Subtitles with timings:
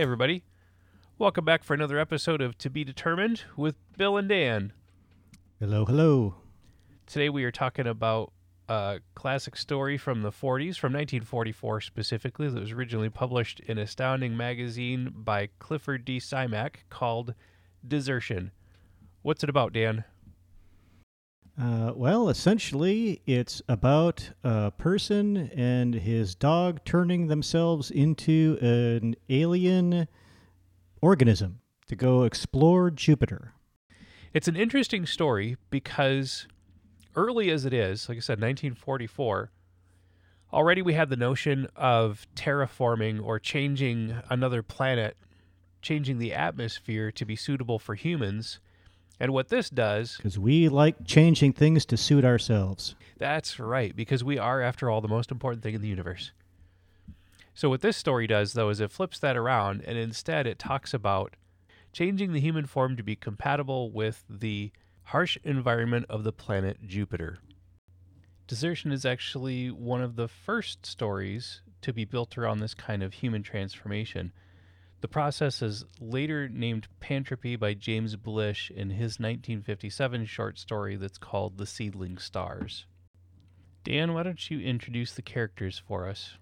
[0.00, 0.44] Hey, everybody.
[1.18, 4.72] Welcome back for another episode of To Be Determined with Bill and Dan.
[5.58, 6.36] Hello, hello.
[7.06, 8.32] Today we are talking about
[8.66, 14.38] a classic story from the 40s, from 1944 specifically, that was originally published in Astounding
[14.38, 16.16] magazine by Clifford D.
[16.16, 17.34] Simak called
[17.86, 18.52] Desertion.
[19.20, 20.04] What's it about, Dan?
[21.58, 30.08] Uh, well, essentially, it's about a person and his dog turning themselves into an alien
[31.02, 33.52] organism to go explore Jupiter.
[34.32, 36.46] It's an interesting story because
[37.16, 39.50] early as it is, like I said, 1944,
[40.52, 45.16] already we had the notion of terraforming or changing another planet,
[45.82, 48.60] changing the atmosphere to be suitable for humans.
[49.20, 52.94] And what this does, Because we like changing things to suit ourselves.
[53.18, 56.32] that's right, because we are, after all, the most important thing in the universe.
[57.54, 60.94] So, what this story does, though, is it flips that around and instead it talks
[60.94, 61.36] about
[61.92, 64.72] changing the human form to be compatible with the
[65.04, 67.38] harsh environment of the planet Jupiter.
[68.46, 73.14] Desertion is actually one of the first stories to be built around this kind of
[73.14, 74.32] human transformation.
[75.00, 81.16] The process is later named Pantropy by James Blish in his 1957 short story that's
[81.16, 82.84] called The Seedling Stars.
[83.82, 86.34] Dan, why don't you introduce the characters for us?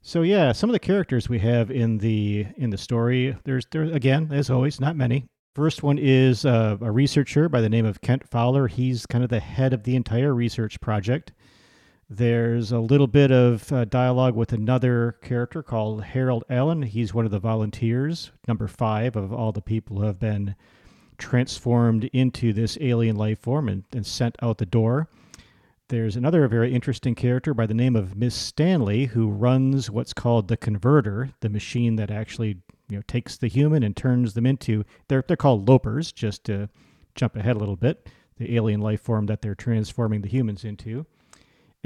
[0.00, 3.82] So yeah, some of the characters we have in the in the story, there's there
[3.82, 5.26] again, as always, not many.
[5.54, 8.68] First one is uh, a researcher by the name of Kent Fowler.
[8.68, 11.32] He's kind of the head of the entire research project.
[12.08, 16.82] There's a little bit of uh, dialogue with another character called Harold Allen.
[16.82, 20.54] He's one of the volunteers, number five of all the people who have been
[21.18, 25.08] transformed into this alien life form and, and sent out the door.
[25.88, 30.46] There's another very interesting character by the name of Miss Stanley who runs what's called
[30.46, 34.84] the converter, the machine that actually you know takes the human and turns them into
[35.08, 36.68] they're they're called lopers just to
[37.16, 41.04] jump ahead a little bit, the alien life form that they're transforming the humans into.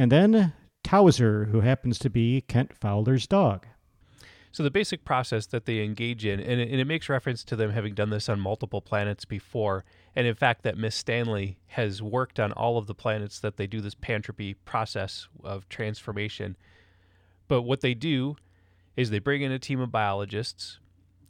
[0.01, 3.67] And then Towser, who happens to be Kent Fowler's dog.
[4.51, 7.55] So the basic process that they engage in, and it, and it makes reference to
[7.55, 9.85] them having done this on multiple planets before,
[10.17, 13.67] and in fact that Miss Stanley has worked on all of the planets that they
[13.67, 16.57] do this pantropy process of transformation.
[17.47, 18.37] But what they do
[18.97, 20.79] is they bring in a team of biologists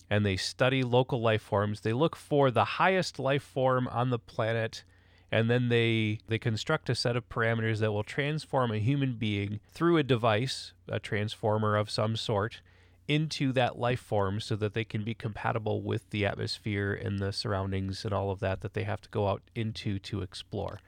[0.08, 1.80] and they study local life forms.
[1.80, 4.84] They look for the highest life form on the planet
[5.32, 9.60] and then they they construct a set of parameters that will transform a human being
[9.72, 12.60] through a device, a transformer of some sort,
[13.08, 17.32] into that life form so that they can be compatible with the atmosphere and the
[17.32, 20.80] surroundings and all of that that they have to go out into to explore.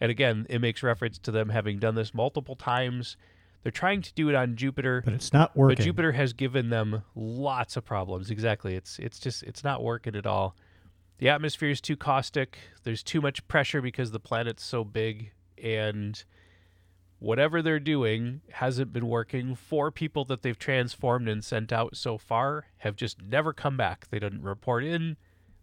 [0.00, 3.16] And again, it makes reference to them having done this multiple times.
[3.62, 5.76] They're trying to do it on Jupiter, But it's not working.
[5.76, 8.30] but Jupiter has given them lots of problems.
[8.30, 8.76] Exactly.
[8.76, 10.54] It's it's just it's not working at all.
[11.18, 12.58] The atmosphere is too caustic.
[12.84, 16.22] There's too much pressure because the planet's so big and
[17.18, 19.56] whatever they're doing hasn't been working.
[19.56, 24.06] Four people that they've transformed and sent out so far have just never come back.
[24.10, 25.16] They didn't report in.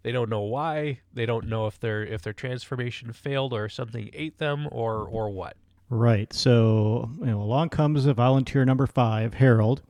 [0.04, 1.00] They don't know why.
[1.14, 5.30] They don't know if their if their transformation failed or something ate them or or
[5.30, 5.56] what.
[5.90, 6.32] Right.
[6.34, 9.82] So you know, along comes a volunteer number five, Harold,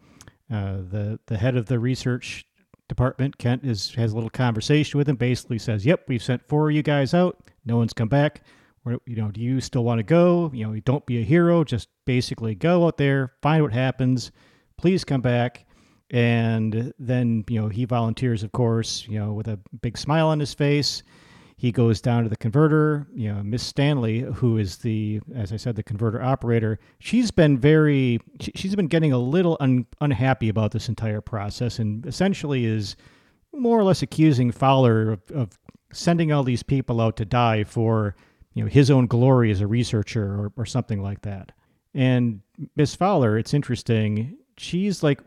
[0.50, 2.46] uh, the the head of the research
[2.88, 3.38] department.
[3.38, 5.16] Kent is has a little conversation with him.
[5.16, 7.38] Basically says, "Yep, we've sent four of you guys out.
[7.66, 8.42] No one's come back.
[8.86, 10.52] You know, do you still want to go?
[10.54, 11.64] You know, don't be a hero.
[11.64, 14.32] Just basically go out there, find what happens.
[14.78, 15.66] Please come back."
[16.12, 20.40] And then you know he volunteers, of course, you know, with a big smile on
[20.40, 21.02] his face
[21.58, 25.58] he goes down to the converter you know miss stanley who is the as i
[25.58, 26.80] said the converter operator.
[27.00, 31.80] She's been very she, she's been getting a little un, unhappy about this entire process
[31.80, 32.96] and essentially is
[33.54, 35.60] more or less accusing fowler of, of
[35.92, 38.16] sending all these people out to die for
[38.54, 41.52] you know his own glory as a researcher or, or something like that.
[41.94, 42.42] And
[42.76, 45.20] miss fowler it's interesting she's like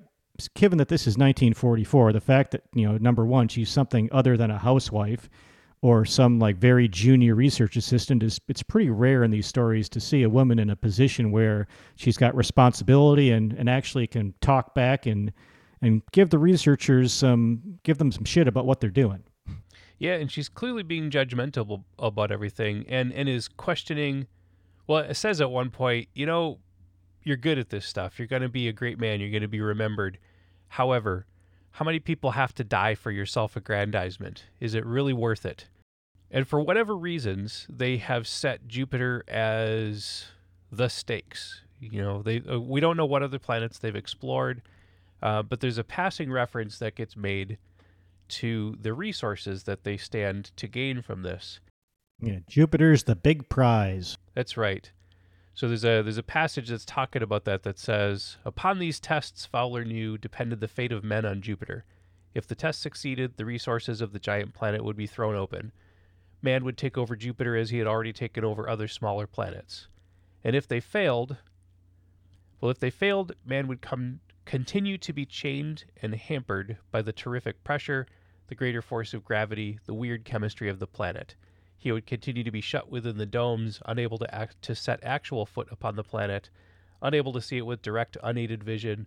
[0.54, 4.36] given that this is 1944 the fact that you know number one she's something other
[4.36, 5.28] than a housewife
[5.80, 10.00] or some like very junior research assistant is it's pretty rare in these stories to
[10.00, 11.66] see a woman in a position where
[11.96, 15.32] she's got responsibility and, and actually can talk back and
[15.80, 19.22] and give the researchers some give them some shit about what they're doing.
[19.98, 24.26] Yeah, and she's clearly being judgmental about everything and and is questioning
[24.88, 26.58] well, it says at one point, you know,
[27.22, 28.18] you're good at this stuff.
[28.18, 29.20] You're going to be a great man.
[29.20, 30.18] You're going to be remembered.
[30.68, 31.26] However,
[31.78, 34.46] how many people have to die for your self-aggrandizement?
[34.58, 35.68] Is it really worth it?
[36.28, 40.26] And for whatever reasons, they have set Jupiter as
[40.72, 41.62] the stakes.
[41.80, 44.60] You know, they uh, we don't know what other planets they've explored,
[45.22, 47.58] Uh, but there's a passing reference that gets made
[48.28, 51.60] to the resources that they stand to gain from this.
[52.20, 54.18] Yeah, Jupiter's the big prize.
[54.34, 54.90] That's right.
[55.58, 59.44] So there's a there's a passage that's talking about that that says, "Upon these tests,
[59.44, 61.84] Fowler knew depended the fate of men on Jupiter.
[62.32, 65.72] If the test succeeded, the resources of the giant planet would be thrown open.
[66.40, 69.88] Man would take over Jupiter as he had already taken over other smaller planets.
[70.44, 71.38] And if they failed,
[72.60, 77.12] well, if they failed, man would come continue to be chained and hampered by the
[77.12, 78.06] terrific pressure,
[78.46, 81.34] the greater force of gravity, the weird chemistry of the planet."
[81.80, 85.46] He would continue to be shut within the domes, unable to act, to set actual
[85.46, 86.50] foot upon the planet,
[87.00, 89.06] unable to see it with direct, unaided vision,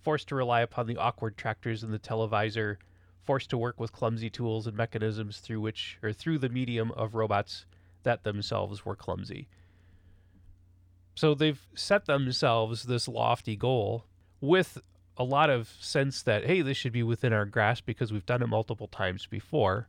[0.00, 2.78] forced to rely upon the awkward tractors in the televisor,
[3.24, 7.16] forced to work with clumsy tools and mechanisms through which or through the medium of
[7.16, 7.66] robots
[8.04, 9.48] that themselves were clumsy.
[11.16, 14.06] So they've set themselves this lofty goal
[14.40, 14.78] with
[15.16, 18.42] a lot of sense that hey, this should be within our grasp because we've done
[18.42, 19.88] it multiple times before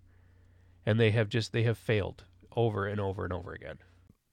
[0.86, 2.26] and they have just they have failed
[2.56, 3.78] over and over and over again.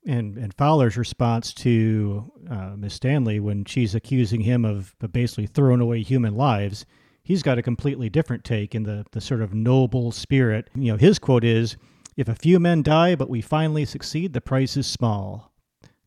[0.07, 5.81] And and Fowler's response to uh, Miss Stanley when she's accusing him of basically throwing
[5.81, 6.87] away human lives,
[7.23, 10.69] he's got a completely different take in the the sort of noble spirit.
[10.75, 11.77] You know, his quote is,
[12.17, 15.53] "If a few men die, but we finally succeed, the price is small."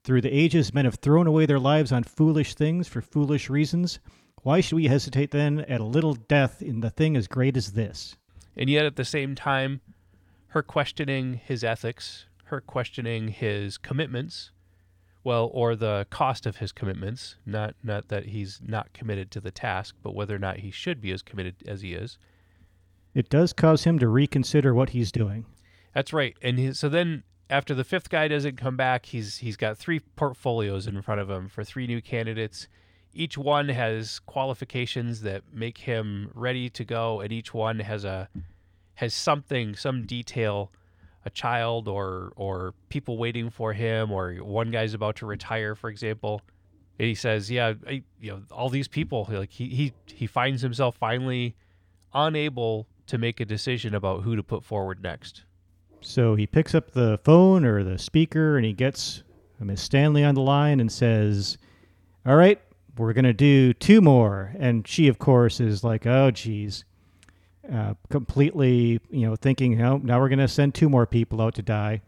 [0.03, 3.99] Through the ages, men have thrown away their lives on foolish things for foolish reasons.
[4.41, 7.71] Why should we hesitate then at a little death in the thing as great as
[7.71, 8.17] this?
[8.57, 9.79] And yet, at the same time,
[10.53, 14.51] her questioning his ethics, her questioning his commitments,
[15.23, 19.49] well, or the cost of his commitments, not not that he's not committed to the
[19.49, 22.19] task, but whether or not he should be as committed as he is.
[23.15, 25.47] It does cause him to reconsider what he's doing.
[25.95, 26.37] That's right.
[26.39, 30.01] And he, so then after the fifth guy doesn't come back, he's he's got three
[30.15, 32.67] portfolios in front of him for three new candidates.
[33.11, 38.29] Each one has qualifications that make him ready to go, and each one has a
[38.95, 40.71] has something, some detail,
[41.25, 45.89] a child or or people waiting for him, or one guy's about to retire, for
[45.89, 46.41] example.
[46.99, 50.61] And he says, "Yeah, I, you know, all these people." Like he he he finds
[50.61, 51.55] himself finally
[52.13, 55.43] unable to make a decision about who to put forward next.
[56.01, 59.23] So he picks up the phone or the speaker and he gets
[59.59, 61.57] Miss Stanley on the line and says,
[62.25, 62.61] "All right,
[62.97, 66.83] we're gonna do two more." And she, of course, is like, "Oh, geez."
[67.71, 71.55] Uh, completely, you know, thinking, oh, now we're going to send two more people out
[71.55, 72.01] to die.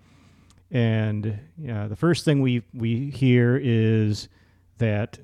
[0.72, 4.28] And uh, the first thing we we hear is
[4.80, 5.20] that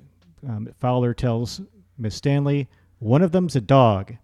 [0.48, 1.60] um, Fowler tells
[1.98, 2.68] Miss Stanley
[3.00, 4.14] one of them's a dog,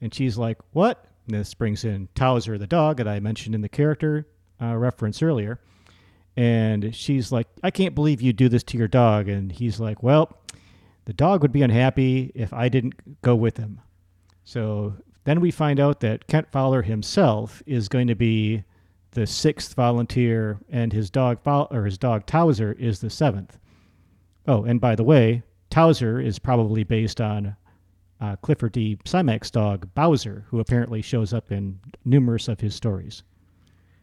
[0.00, 3.60] and she's like, "What?" And this brings in Towser, the dog that I mentioned in
[3.60, 4.26] the character
[4.62, 5.60] uh, reference earlier,
[6.36, 10.02] and she's like, "I can't believe you do this to your dog." And he's like,
[10.02, 10.38] "Well,
[11.04, 13.80] the dog would be unhappy if I didn't go with him."
[14.44, 14.94] So
[15.24, 18.64] then we find out that Kent Fowler himself is going to be
[19.12, 23.58] the sixth volunteer, and his dog or his dog Towser is the seventh.
[24.46, 27.56] Oh, and by the way, Towser is probably based on
[28.20, 28.98] uh, Clifford D.
[29.04, 33.22] Simak's dog Bowser, who apparently shows up in numerous of his stories.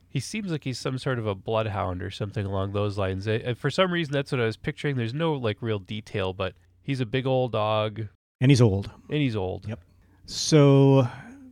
[0.09, 3.27] He seems like he's some sort of a bloodhound or something along those lines.
[3.27, 4.95] I, for some reason, that's what I was picturing.
[4.95, 8.07] There's no like real detail, but he's a big old dog,
[8.41, 8.89] and he's old.
[9.09, 9.67] And he's old.
[9.67, 9.81] Yep.
[10.27, 11.07] So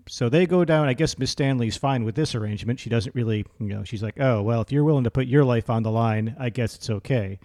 [0.08, 0.88] so they go down.
[0.88, 2.79] I guess Miss Stanley's fine with this arrangement.
[2.79, 5.44] She doesn't really, you know, she's like, oh well, if you're willing to put your
[5.44, 7.39] life on the line, I guess it's okay.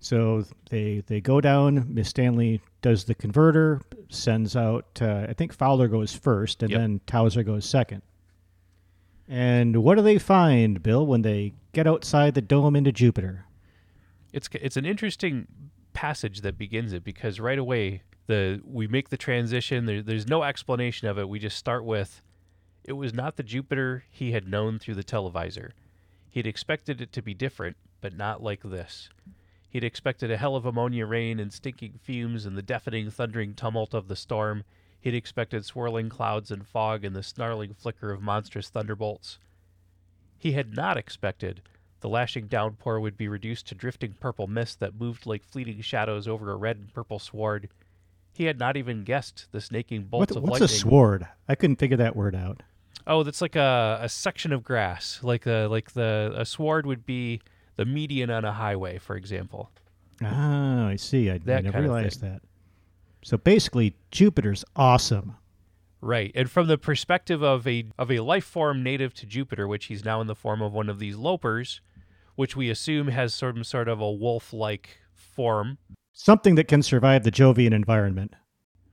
[0.00, 1.92] So they they go down.
[1.92, 4.86] Miss Stanley does the converter, sends out.
[5.00, 6.80] Uh, I think Fowler goes first, and yep.
[6.80, 8.02] then Towser goes second.
[9.26, 13.46] And what do they find, Bill, when they get outside the dome into Jupiter?
[14.32, 15.48] It's it's an interesting
[15.94, 19.86] passage that begins it because right away the we make the transition.
[19.86, 21.28] There, there's no explanation of it.
[21.28, 22.20] We just start with,
[22.84, 25.72] it was not the Jupiter he had known through the televisor.
[26.28, 29.08] He'd expected it to be different, but not like this.
[29.68, 33.94] He'd expected a hell of ammonia rain and stinking fumes and the deafening, thundering tumult
[33.94, 34.64] of the storm.
[35.00, 39.38] He'd expected swirling clouds and fog and the snarling flicker of monstrous thunderbolts.
[40.38, 41.62] He had not expected
[42.04, 46.28] the lashing downpour would be reduced to drifting purple mist that moved like fleeting shadows
[46.28, 47.66] over a red and purple sward
[48.34, 50.76] he had not even guessed the snaking bolts what, of what's lightning.
[50.76, 51.28] a sward?
[51.48, 52.62] I couldn't figure that word out.
[53.06, 55.20] Oh, that's like a, a section of grass.
[55.22, 57.40] Like the like the a sward would be
[57.76, 59.70] the median on a highway, for example.
[60.22, 61.30] Ah, I see.
[61.30, 62.42] I, I never realized that.
[63.22, 65.36] So basically, Jupiter's awesome.
[66.00, 69.86] Right, and from the perspective of a of a life form native to Jupiter, which
[69.86, 71.80] he's now in the form of one of these lopers,
[72.36, 75.78] which we assume has some sort of a wolf-like form
[76.14, 78.34] something that can survive the Jovian environment.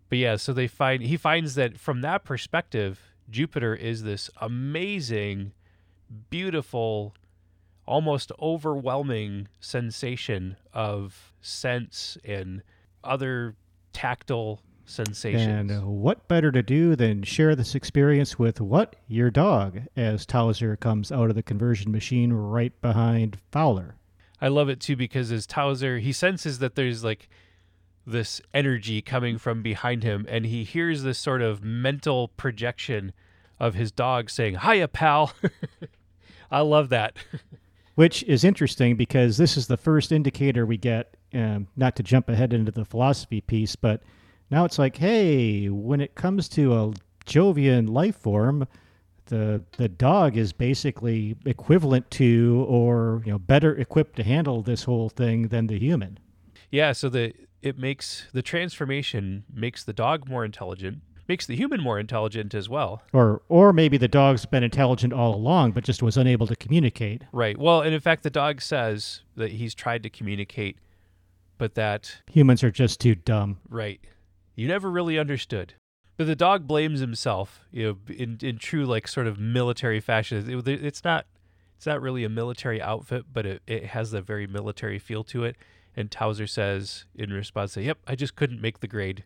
[0.09, 5.53] But yeah, so they find he finds that from that perspective, Jupiter is this amazing,
[6.29, 7.15] beautiful,
[7.85, 12.61] almost overwhelming sensation of sense and
[13.03, 13.55] other
[13.93, 15.71] tactile sensations.
[15.71, 18.95] And what better to do than share this experience with what?
[19.07, 23.95] Your dog, as Towser comes out of the conversion machine right behind Fowler.
[24.41, 27.29] I love it too because as Towser, he senses that there's like
[28.05, 33.13] this energy coming from behind him, and he hears this sort of mental projection
[33.59, 35.33] of his dog saying, Hiya, pal.
[36.51, 37.15] I love that.
[37.95, 42.29] Which is interesting because this is the first indicator we get, um, not to jump
[42.29, 44.01] ahead into the philosophy piece, but
[44.51, 46.93] now it's like, hey, when it comes to a
[47.25, 48.67] Jovian life form,
[49.25, 54.83] the the dog is basically equivalent to or you know better equipped to handle this
[54.83, 56.19] whole thing than the human.
[56.69, 61.79] Yeah, so the it makes the transformation makes the dog more intelligent, makes the human
[61.79, 63.03] more intelligent as well.
[63.13, 67.23] Or or maybe the dog's been intelligent all along but just was unable to communicate.
[67.31, 67.57] Right.
[67.57, 70.77] Well, and in fact the dog says that he's tried to communicate
[71.57, 73.59] but that humans are just too dumb.
[73.69, 74.01] Right.
[74.55, 75.73] You never really understood.
[76.17, 80.49] But the dog blames himself, you know, in, in true like sort of military fashion.
[80.49, 81.25] It, it's not
[81.77, 85.43] it's not really a military outfit, but it, it has a very military feel to
[85.43, 85.55] it.
[85.95, 89.23] And Towser says in response, "Yep, I just couldn't make the grade."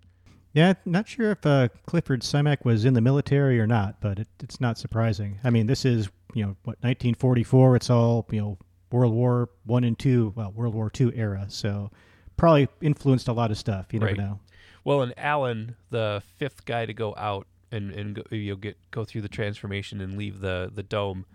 [0.53, 4.29] Yeah, not sure if uh, Clifford Simak was in the military or not, but it,
[4.41, 5.37] it's not surprising.
[5.43, 7.75] I mean, this is you know what 1944.
[7.75, 8.57] It's all you know
[8.89, 11.47] World War One and Two, well World War Two era.
[11.49, 11.91] So
[12.37, 13.87] probably influenced a lot of stuff.
[13.91, 14.17] You never right.
[14.17, 14.39] know.
[14.85, 19.03] Well, and Allen, the fifth guy to go out and and go, you get go
[19.03, 21.25] through the transformation and leave the the dome,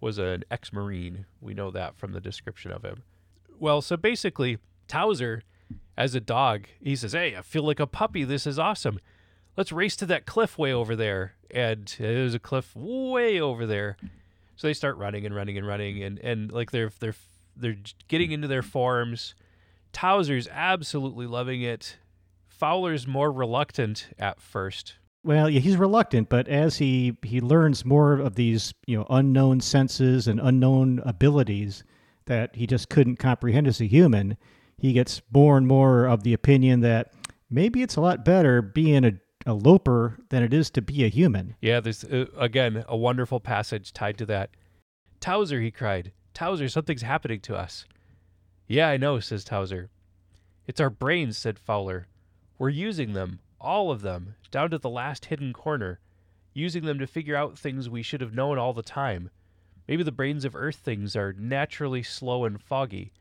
[0.00, 1.24] was an ex-marine.
[1.40, 3.04] We know that from the description of him.
[3.58, 5.42] Well, so basically, Towser,
[5.96, 8.24] as a dog, he says, "Hey, I feel like a puppy.
[8.24, 8.98] This is awesome.
[9.56, 13.96] Let's race to that cliff way over there." And there's a cliff way over there.
[14.56, 17.14] So they start running and running and running, and and like they're they're
[17.56, 17.76] they're
[18.08, 19.36] getting into their forms.
[19.92, 21.98] Towser's absolutely loving it.
[22.60, 24.96] Fowler's more reluctant at first.
[25.24, 29.60] Well, yeah, he's reluctant, but as he he learns more of these, you know, unknown
[29.60, 31.84] senses and unknown abilities
[32.26, 34.36] that he just couldn't comprehend as a human,
[34.76, 37.14] he gets more and more of the opinion that
[37.48, 39.12] maybe it's a lot better being a,
[39.46, 41.56] a loper than it is to be a human.
[41.62, 44.50] Yeah, there's uh, again a wonderful passage tied to that.
[45.18, 46.12] Towser, he cried.
[46.34, 47.86] Towser, something's happening to us.
[48.68, 49.88] Yeah, I know, says Towser.
[50.66, 52.06] It's our brains, said Fowler.
[52.60, 55.98] We're using them, all of them, down to the last hidden corner,
[56.52, 59.30] using them to figure out things we should have known all the time.
[59.88, 63.12] Maybe the brains of Earth things are naturally slow and foggy.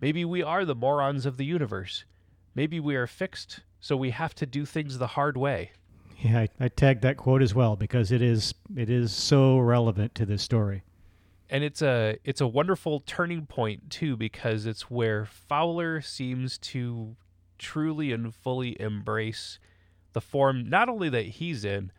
[0.00, 2.04] Maybe we are the morons of the universe.
[2.56, 5.70] Maybe we are fixed, so we have to do things the hard way.
[6.18, 10.16] Yeah, I, I tagged that quote as well because it is it is so relevant
[10.16, 10.82] to this story.
[11.48, 17.14] And it's a it's a wonderful turning point too because it's where Fowler seems to
[17.58, 19.58] truly and fully embrace
[20.12, 21.90] the form not only that he's in,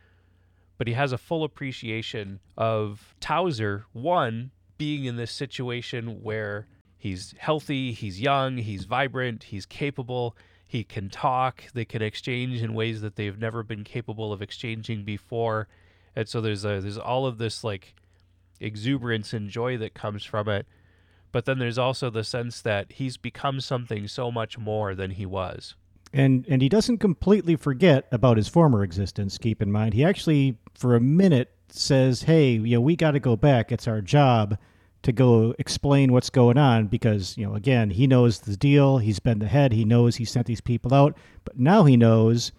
[0.76, 7.34] but he has a full appreciation of Towser, one, being in this situation where he's
[7.38, 13.00] healthy, he's young, he's vibrant, he's capable, he can talk, they can exchange in ways
[13.00, 15.68] that they've never been capable of exchanging before.
[16.16, 17.94] And so there's a, there's all of this like
[18.60, 20.66] exuberance and joy that comes from it.
[21.34, 25.26] But then there's also the sense that he's become something so much more than he
[25.26, 25.74] was.
[26.12, 29.94] And and he doesn't completely forget about his former existence, keep in mind.
[29.94, 33.72] He actually for a minute says, "Hey, you know, we got to go back.
[33.72, 34.56] It's our job
[35.02, 38.98] to go explain what's going on because, you know, again, he knows the deal.
[38.98, 39.72] He's been the head.
[39.72, 42.52] He knows he sent these people out, but now he knows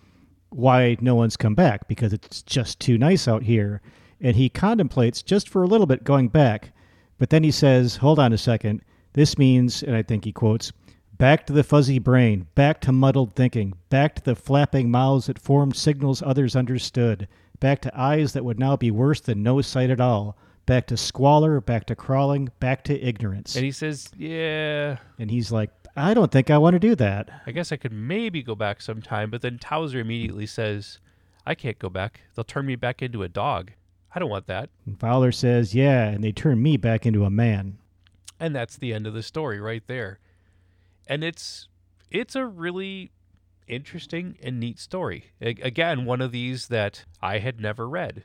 [0.50, 3.82] why no one's come back because it's just too nice out here."
[4.20, 6.74] And he contemplates just for a little bit going back
[7.18, 8.82] but then he says, hold on a second.
[9.14, 10.72] This means, and I think he quotes,
[11.18, 15.40] back to the fuzzy brain, back to muddled thinking, back to the flapping mouths that
[15.40, 17.28] formed signals others understood,
[17.60, 20.98] back to eyes that would now be worse than no sight at all, back to
[20.98, 23.56] squalor, back to crawling, back to ignorance.
[23.56, 24.98] And he says, yeah.
[25.18, 27.30] And he's like, I don't think I want to do that.
[27.48, 31.00] I guess I could maybe go back sometime, but then Towser immediately says,
[31.46, 32.22] I can't go back.
[32.36, 33.72] They'll turn me back into a dog.
[34.16, 34.70] I don't want that.
[34.86, 37.78] And Fowler says, Yeah, and they turn me back into a man.
[38.40, 40.20] And that's the end of the story right there.
[41.06, 41.68] And it's
[42.10, 43.12] it's a really
[43.68, 45.26] interesting and neat story.
[45.42, 48.24] A- again, one of these that I had never read.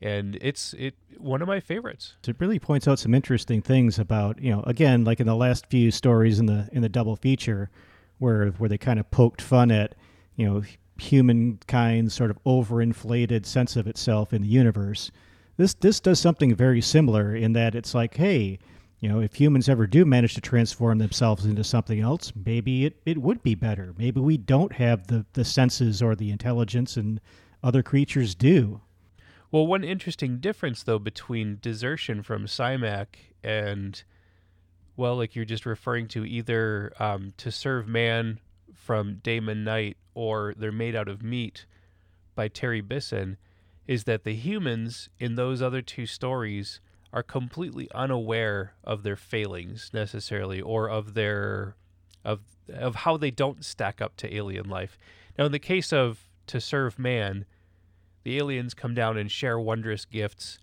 [0.00, 2.14] And it's it one of my favorites.
[2.26, 5.66] It really points out some interesting things about, you know, again, like in the last
[5.66, 7.70] few stories in the in the double feature
[8.18, 9.94] where where they kind of poked fun at,
[10.36, 10.62] you know,
[10.98, 15.10] humankind's sort of overinflated sense of itself in the universe.
[15.56, 18.58] This this does something very similar in that it's like, hey,
[19.00, 22.96] you know, if humans ever do manage to transform themselves into something else, maybe it,
[23.04, 23.94] it would be better.
[23.98, 27.20] Maybe we don't have the, the senses or the intelligence and
[27.62, 28.80] other creatures do.
[29.50, 33.06] Well, one interesting difference, though, between desertion from Simak
[33.44, 34.02] and,
[34.96, 38.40] well, like you're just referring to either um, to serve man
[38.74, 41.66] from Damon Knight or they're made out of meat
[42.34, 43.36] by Terry Bisson,
[43.86, 46.80] is that the humans in those other two stories
[47.12, 51.76] are completely unaware of their failings necessarily or of their
[52.24, 52.40] of
[52.72, 54.98] of how they don't stack up to alien life.
[55.38, 57.44] Now in the case of to serve man,
[58.24, 60.58] the aliens come down and share wondrous gifts,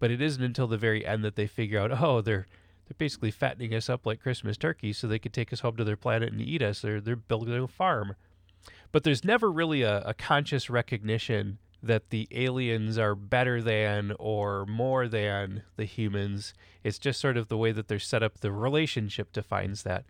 [0.00, 2.46] but it isn't until the very end that they figure out, oh, they're
[2.86, 5.84] they're basically fattening us up like Christmas turkeys so they could take us home to
[5.84, 6.80] their planet and eat us.
[6.80, 8.16] They're they're building a farm.
[8.92, 14.66] But there's never really a, a conscious recognition that the aliens are better than or
[14.66, 16.52] more than the humans.
[16.82, 20.04] It's just sort of the way that they're set up, the relationship defines that.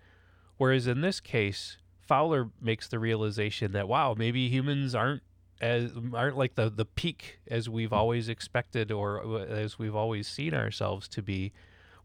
[0.57, 5.23] Whereas in this case, Fowler makes the realization that wow, maybe humans aren't
[5.61, 10.27] as aren't like the the peak as we've always expected or uh, as we've always
[10.27, 11.53] seen ourselves to be.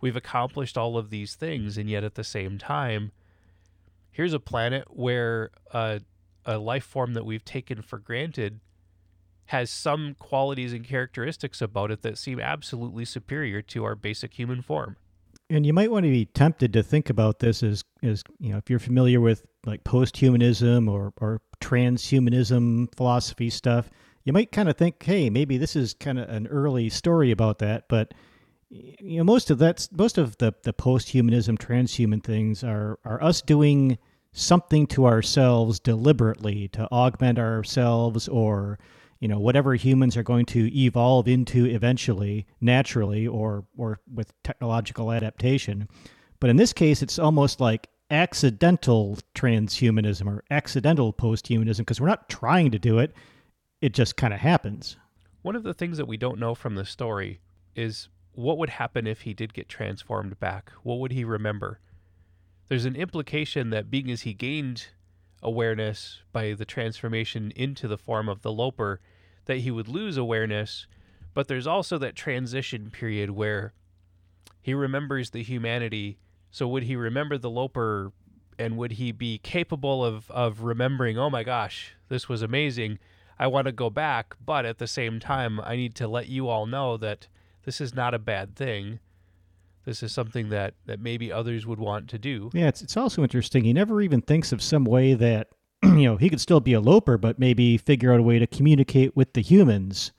[0.02, 3.14] We've accomplished all of these things, and yet at the same time,
[4.12, 6.00] here's a planet where uh,
[6.46, 8.60] a life form that we've taken for granted
[9.46, 14.62] has some qualities and characteristics about it that seem absolutely superior to our basic human
[14.62, 14.96] form.
[15.50, 18.58] And you might want to be tempted to think about this as, as you know,
[18.58, 23.90] if you're familiar with like post-humanism or, or transhumanism philosophy stuff,
[24.24, 27.60] you might kind of think, hey, maybe this is kind of an early story about
[27.60, 27.90] that.
[27.90, 28.14] But
[28.70, 33.42] you know, most of that's most of the the post-humanism, transhuman things are are us
[33.42, 34.00] doing
[34.34, 38.80] something to ourselves deliberately to augment ourselves or
[39.20, 45.12] you know whatever humans are going to evolve into eventually naturally or or with technological
[45.12, 45.88] adaptation.
[46.40, 52.28] But in this case it's almost like accidental transhumanism or accidental posthumanism because we're not
[52.28, 53.14] trying to do it.
[53.82, 54.98] It just kind of happens.
[55.42, 57.40] One of the things that we don't know from the story
[57.76, 60.72] is what would happen if he did get transformed back?
[60.84, 61.80] What would he remember
[62.74, 64.88] there's an implication that being as he gained
[65.44, 69.00] awareness by the transformation into the form of the loper
[69.46, 70.88] that he would lose awareness,
[71.36, 73.74] but there's also that transition period where
[74.60, 76.18] he remembers the humanity.
[76.50, 78.12] So would he remember the Loper
[78.58, 82.98] and would he be capable of, of remembering, oh my gosh, this was amazing.
[83.38, 86.50] I want to go back, but at the same time, I need to let you
[86.50, 87.28] all know that
[87.66, 88.98] this is not a bad thing.
[89.86, 92.50] This is something that, that maybe others would want to do.
[92.54, 93.64] Yeah, it's, it's also interesting.
[93.64, 95.50] He never even thinks of some way that
[95.84, 98.48] you know, he could still be a loper, but maybe figure out a way to
[98.48, 100.12] communicate with the humans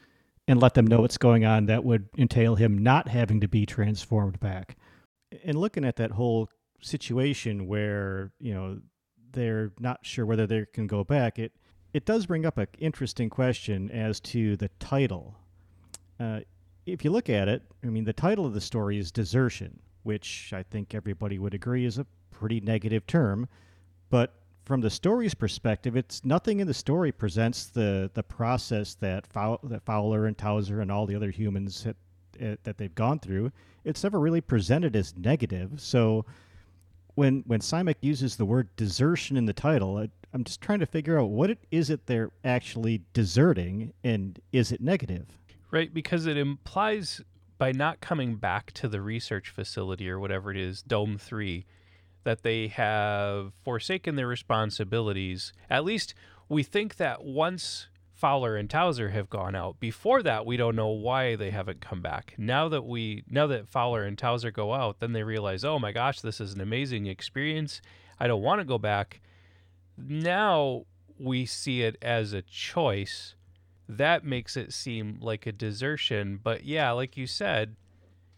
[0.47, 3.65] and let them know what's going on that would entail him not having to be
[3.65, 4.77] transformed back.
[5.43, 6.51] And looking at that whole
[6.83, 8.79] situation where, you know,
[9.33, 11.53] they're not sure whether they can go back, it
[11.93, 15.37] it does bring up an interesting question as to the title.
[16.19, 16.41] Uh,
[16.87, 20.53] if you look at it, I mean, the title of the story is desertion, which
[20.53, 23.49] I think everybody would agree is a pretty negative term.
[24.11, 29.27] But from the story's perspective, it's nothing in the story presents the the process that
[29.27, 31.97] Fow- that Fowler and Towser and all the other humans have,
[32.43, 33.53] uh, that they've gone through.
[33.85, 35.81] It's never really presented as negative.
[35.81, 36.25] So
[37.15, 40.87] when when Simak uses the word desertion in the title, I, I'm just trying to
[40.87, 45.27] figure out what it is it they're actually deserting, and is it negative?
[45.71, 47.21] Right, because it implies
[47.59, 51.67] by not coming back to the research facility or whatever it is, Dome Three
[52.25, 55.53] that they have forsaken their responsibilities.
[55.71, 56.15] At least
[56.49, 59.81] we think that once Fowler and Towser have gone out.
[59.81, 62.35] Before that, we don't know why they haven't come back.
[62.39, 65.93] Now that we now that Fowler and Towser go out, then they realize, "Oh my
[65.93, 67.83] gosh, this is an amazing experience.
[68.19, 69.21] I don't want to go back."
[69.99, 70.87] Now
[71.19, 73.35] we see it as a choice.
[73.89, 77.77] That makes it seem like a desertion, but yeah, like you said,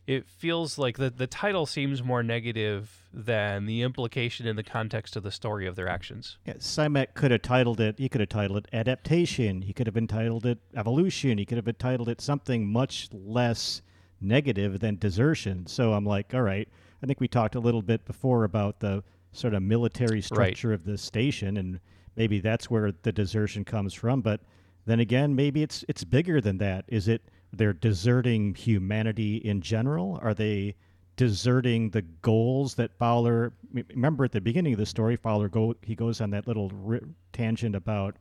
[0.06, 5.16] it feels like the the title seems more negative than the implication in the context
[5.16, 6.38] of the story of their actions.
[6.46, 7.98] Yeah, Simak could have titled it.
[7.98, 9.62] He could have titled it adaptation.
[9.62, 11.38] He could have entitled it evolution.
[11.38, 13.82] He could have entitled it something much less
[14.20, 15.66] negative than desertion.
[15.66, 16.68] So I'm like, all right.
[17.02, 20.74] I think we talked a little bit before about the sort of military structure right.
[20.74, 21.78] of the station, and
[22.16, 24.22] maybe that's where the desertion comes from.
[24.22, 24.40] But
[24.87, 26.85] then again, maybe it's it's bigger than that.
[26.88, 27.22] Is it?
[27.53, 30.18] they're deserting humanity in general?
[30.22, 30.75] Are they
[31.16, 33.53] deserting the goals that Fowler?
[33.72, 36.70] Remember at the beginning of the story, Fowler go he goes on that little
[37.33, 38.16] tangent about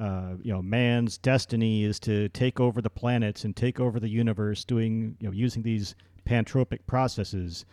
[0.00, 4.08] uh, you know, man's destiny is to take over the planets and take over the
[4.08, 5.94] universe, doing you know using these
[6.26, 7.64] pantropic processes.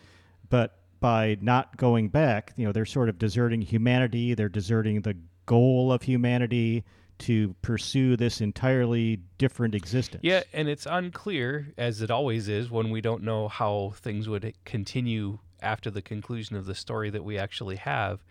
[0.48, 4.32] But by not going back, you know, they're sort of deserting humanity.
[4.32, 6.84] They're deserting the goal of humanity
[7.18, 10.22] to pursue this entirely different existence.
[10.22, 14.54] Yeah, and it's unclear, as it always is, when we don't know how things would
[14.64, 18.22] continue after the conclusion of the story that we actually have.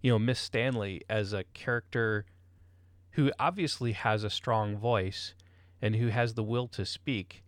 [0.00, 2.26] You know, Miss Stanley as a character
[3.12, 5.34] who obviously has a strong voice
[5.80, 7.44] and who has the will to speak.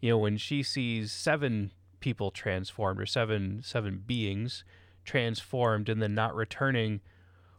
[0.00, 4.64] You know, when she sees seven people transformed or seven seven beings
[5.04, 7.00] transformed and then not returning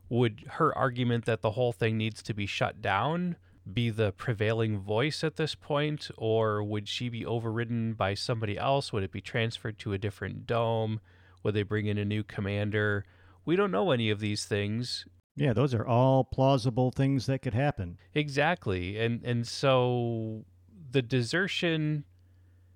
[0.09, 3.35] would her argument that the whole thing needs to be shut down
[3.71, 8.91] be the prevailing voice at this point, or would she be overridden by somebody else?
[8.91, 10.99] Would it be transferred to a different dome?
[11.43, 13.05] Would they bring in a new commander?
[13.45, 15.05] We don't know any of these things.
[15.35, 17.97] Yeah, those are all plausible things that could happen.
[18.13, 18.99] Exactly.
[18.99, 20.45] And and so
[20.91, 22.03] the desertion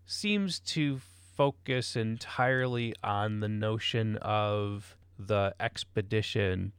[0.06, 1.00] seems to
[1.36, 6.74] focus entirely on the notion of the expedition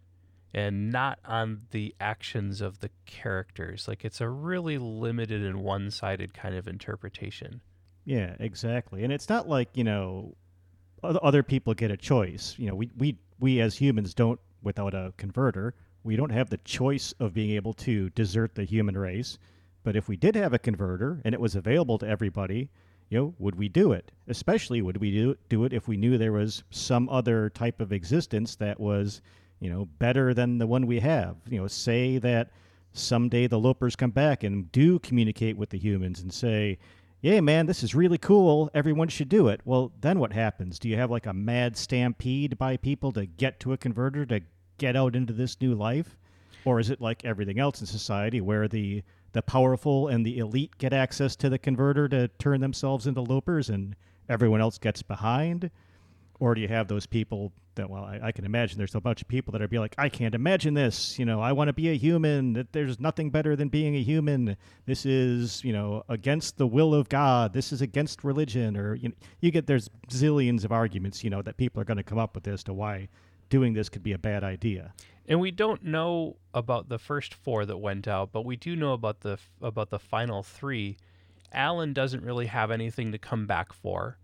[0.55, 3.89] and not on the actions of the characters.
[3.89, 7.61] Like it's a really limited and one sided kind of interpretation.
[8.05, 9.03] Yeah, exactly.
[9.03, 10.37] And it's not like, you know,
[11.03, 12.55] other people get a choice.
[12.57, 16.59] You know, we, we, we as humans don't, without a converter, we don't have the
[16.59, 19.39] choice of being able to desert the human race.
[19.83, 22.71] But if we did have a converter and it was available to everybody,
[23.11, 24.13] you know, would we do it?
[24.29, 27.93] Especially, would we do, do it if we knew there was some other type of
[27.93, 29.21] existence that was
[29.65, 31.37] you know, better than the one we have.
[31.49, 32.51] You know, say that
[32.93, 36.77] someday the Lopers come back and do communicate with the humans and say,
[37.23, 38.69] yeah, man, this is really cool.
[38.75, 39.63] Everyone should do it.
[39.65, 40.79] Well, then what happens?
[40.79, 44.43] Do you have like a mad stampede by people to get to a converter to
[44.77, 46.19] get out into this new life?
[46.67, 50.77] Or is it like everything else in society where the the powerful and the elite
[50.77, 53.97] get access to the converter to turn themselves into lopers and
[54.29, 55.71] everyone else gets behind?
[56.41, 59.23] Or do you have those people that well I, I, can imagine there's a bunch
[59.23, 61.73] of people that are be like i can't imagine this you know i want to
[61.73, 64.57] be a human that there's nothing better than being a human.
[64.87, 67.53] This is you know against the will of god.
[67.53, 71.43] This is against religion or you know, you get there's zillions of arguments you know
[71.43, 73.09] that people are going to come up with as to why
[73.49, 74.93] doing this could be a bad idea.
[75.27, 78.93] And we don't know about the first four that went out but we do know
[78.93, 80.97] about the about the final three.
[81.53, 84.19] Allen doesn't really have anything to come back for.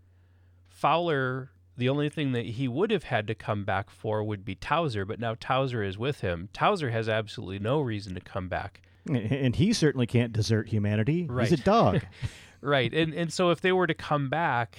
[0.67, 4.55] Fowler the only thing that he would have had to come back for would be
[4.55, 6.49] Towser, but now Towser is with him.
[6.53, 8.81] Towser has absolutely no reason to come back.
[9.09, 11.25] And he certainly can't desert humanity.
[11.29, 11.47] Right.
[11.47, 12.01] He's a dog.
[12.61, 12.93] right.
[12.93, 14.77] And and so if they were to come back,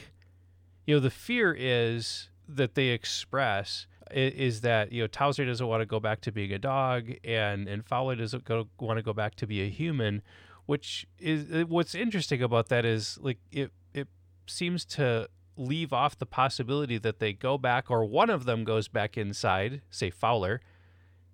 [0.87, 5.81] you know, the fear is that they express is that, you know, Towser doesn't want
[5.81, 9.13] to go back to being a dog and and Fowler doesn't go, want to go
[9.13, 10.23] back to be a human,
[10.67, 14.09] which is what's interesting about that is like it it
[14.47, 18.88] seems to leave off the possibility that they go back or one of them goes
[18.88, 20.61] back inside, say Fowler,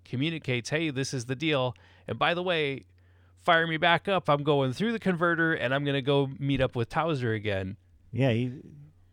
[0.03, 1.75] communicates, hey, this is the deal.
[2.07, 2.85] And by the way,
[3.37, 4.29] fire me back up.
[4.29, 7.77] I'm going through the converter and I'm going to go meet up with Towser again.
[8.11, 8.51] Yeah, he,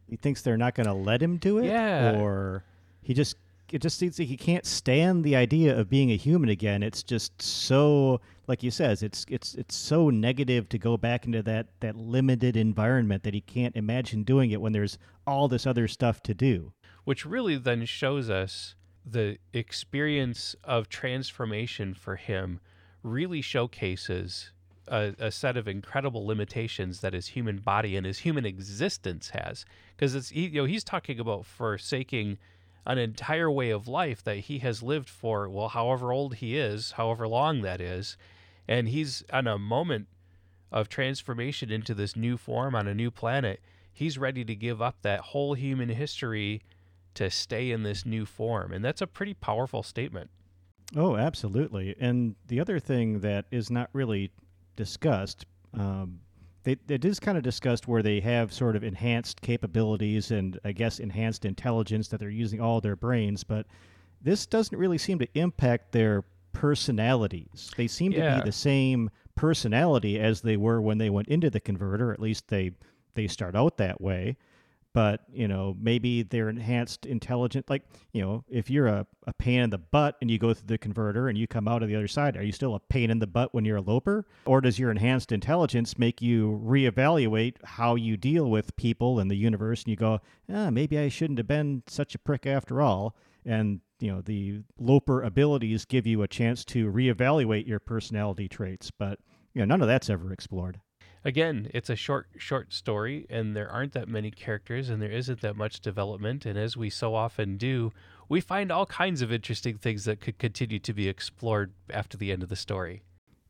[0.09, 1.67] he thinks they're not going to let him do it.
[1.67, 2.19] Yeah.
[2.19, 2.65] Or
[3.03, 3.37] he just
[3.73, 6.83] it just seems like he can't stand the idea of being a human again.
[6.83, 11.43] It's just so, like he says, it's it's it's so negative to go back into
[11.43, 15.89] that that limited environment that he can't imagine doing it when there's all this other
[15.89, 16.73] stuff to do.
[17.05, 22.61] Which really then shows us the experience of transformation for him
[23.03, 24.51] really showcases
[24.89, 29.65] a, a, set of incredible limitations that his human body and his human existence has.
[29.97, 32.39] Because it's he, you know he's talking about forsaking
[32.85, 36.93] an entire way of life that he has lived for, well, however old he is,
[36.93, 38.17] however long that is.
[38.69, 40.09] And he's on a moment
[40.73, 43.61] of transformation into this new form on a new planet.
[43.93, 46.63] He's ready to give up that whole human history
[47.15, 48.73] to stay in this new form.
[48.73, 50.31] And that's a pretty powerful statement.
[50.95, 51.97] Oh, absolutely.
[51.99, 54.31] And the other thing that is not really
[54.77, 56.21] discussed, um,
[56.65, 60.99] it is kind of discussed where they have sort of enhanced capabilities and I guess
[60.99, 63.67] enhanced intelligence that they're using all their brains, but
[64.21, 66.25] this doesn't really seem to impact their
[66.61, 67.71] personalities.
[67.77, 68.37] They seem yeah.
[68.37, 72.13] to be the same personality as they were when they went into the converter.
[72.13, 72.73] At least they
[73.15, 74.37] they start out that way
[74.97, 77.83] but you know maybe they're enhanced intelligent like
[78.15, 80.79] you know if you're a, a pain in the butt and you go through the
[80.79, 83.19] converter and you come out of the other side are you still a pain in
[83.19, 87.95] the butt when you're a loper or does your enhanced intelligence make you reevaluate how
[87.95, 90.19] you deal with people in the universe and you go
[90.51, 93.15] ah, maybe i shouldn't have been such a prick after all
[93.45, 98.91] and you know the Loper abilities give you a chance to reevaluate your personality traits,
[98.91, 99.19] but
[99.55, 100.81] you know none of that's ever explored.
[101.25, 105.41] Again, it's a short short story and there aren't that many characters and there isn't
[105.41, 107.91] that much development and as we so often do,
[108.29, 112.31] we find all kinds of interesting things that could continue to be explored after the
[112.31, 113.03] end of the story.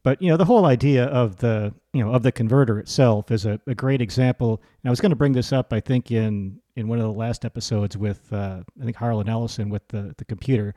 [0.07, 3.45] But you know, the whole idea of the you know of the converter itself is
[3.45, 4.63] a, a great example.
[4.81, 7.19] And I was going to bring this up, I think, in in one of the
[7.19, 10.77] last episodes with uh, I think Harlan Ellison with the the computer.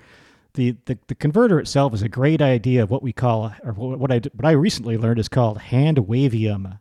[0.55, 4.11] The, the the converter itself is a great idea of what we call, or what
[4.11, 6.79] I what I recently learned is called handwavium.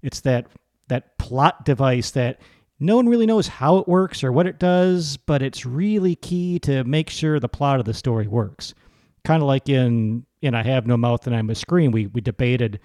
[0.00, 0.46] It's that
[0.88, 2.40] that plot device that
[2.78, 6.60] no one really knows how it works or what it does, but it's really key
[6.60, 8.72] to make sure the plot of the story works.
[9.22, 12.20] Kind of like in in I Have No Mouth and I Must Scream, we we
[12.20, 12.80] debated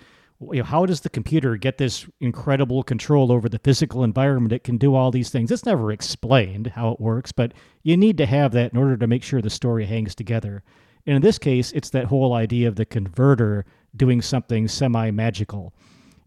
[0.52, 4.52] you know, how does the computer get this incredible control over the physical environment?
[4.52, 5.50] It can do all these things.
[5.50, 9.08] It's never explained how it works, but you need to have that in order to
[9.08, 10.64] make sure the story hangs together.
[11.06, 13.66] And in this case, it's that whole idea of the converter
[13.96, 15.74] doing something semi magical.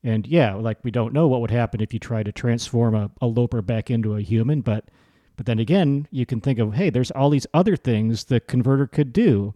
[0.03, 3.11] And yeah, like we don't know what would happen if you try to transform a,
[3.21, 4.87] a loper back into a human, but
[5.37, 8.87] but then again, you can think of hey, there's all these other things the converter
[8.87, 9.55] could do.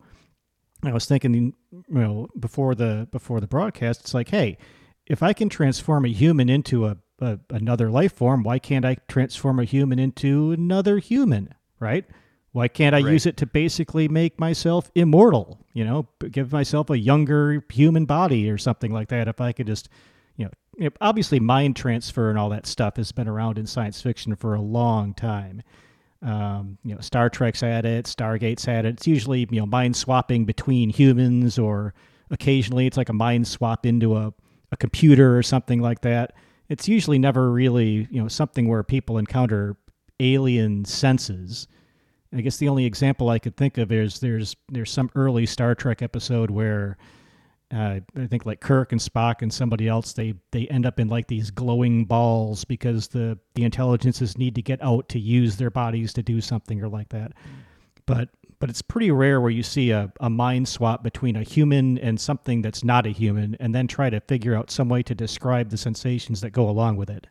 [0.83, 1.55] I was thinking, you
[1.89, 4.59] know, before the before the broadcast, it's like, hey,
[5.07, 8.97] if I can transform a human into a, a another life form, why can't I
[9.09, 11.55] transform a human into another human?
[11.79, 12.05] Right?
[12.53, 13.13] Why can't I right.
[13.13, 15.65] use it to basically make myself immortal?
[15.73, 19.29] You know, give myself a younger human body or something like that.
[19.29, 19.89] If I could just
[20.37, 23.67] you know, you know, obviously mind transfer and all that stuff has been around in
[23.67, 25.63] science fiction for a long time.
[26.23, 28.95] Um, you know, Star Trek's had it, Stargate's had it.
[28.95, 31.95] It's usually you know mind swapping between humans, or
[32.31, 34.33] occasionally it's like a mind swap into a,
[34.71, 36.35] a computer or something like that.
[36.69, 39.77] It's usually never really you know something where people encounter
[40.21, 41.67] alien senses.
[42.35, 45.75] I guess the only example I could think of is there's there's some early Star
[45.75, 46.97] Trek episode where
[47.73, 51.09] uh, I think like Kirk and Spock and somebody else, they they end up in
[51.09, 55.71] like these glowing balls because the the intelligences need to get out to use their
[55.71, 57.33] bodies to do something or like that.
[58.05, 61.99] But but it's pretty rare where you see a, a mind swap between a human
[61.99, 65.15] and something that's not a human, and then try to figure out some way to
[65.15, 67.27] describe the sensations that go along with it.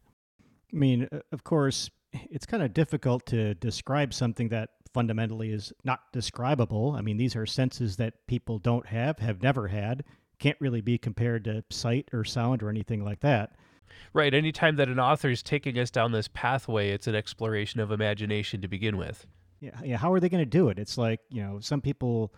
[0.74, 5.72] I mean, uh, of course, it's kind of difficult to describe something that fundamentally is
[5.84, 6.96] not describable.
[6.98, 10.04] I mean, these are senses that people don't have, have never had
[10.42, 13.56] can't really be compared to sight or sound or anything like that.
[14.14, 14.34] Right.
[14.34, 18.62] Anytime that an author is taking us down this pathway, it's an exploration of imagination
[18.62, 19.28] to begin with.
[19.60, 19.80] Yeah.
[19.84, 19.98] Yeah.
[19.98, 20.80] How are they going to do it?
[20.80, 22.34] It's like you know, some people.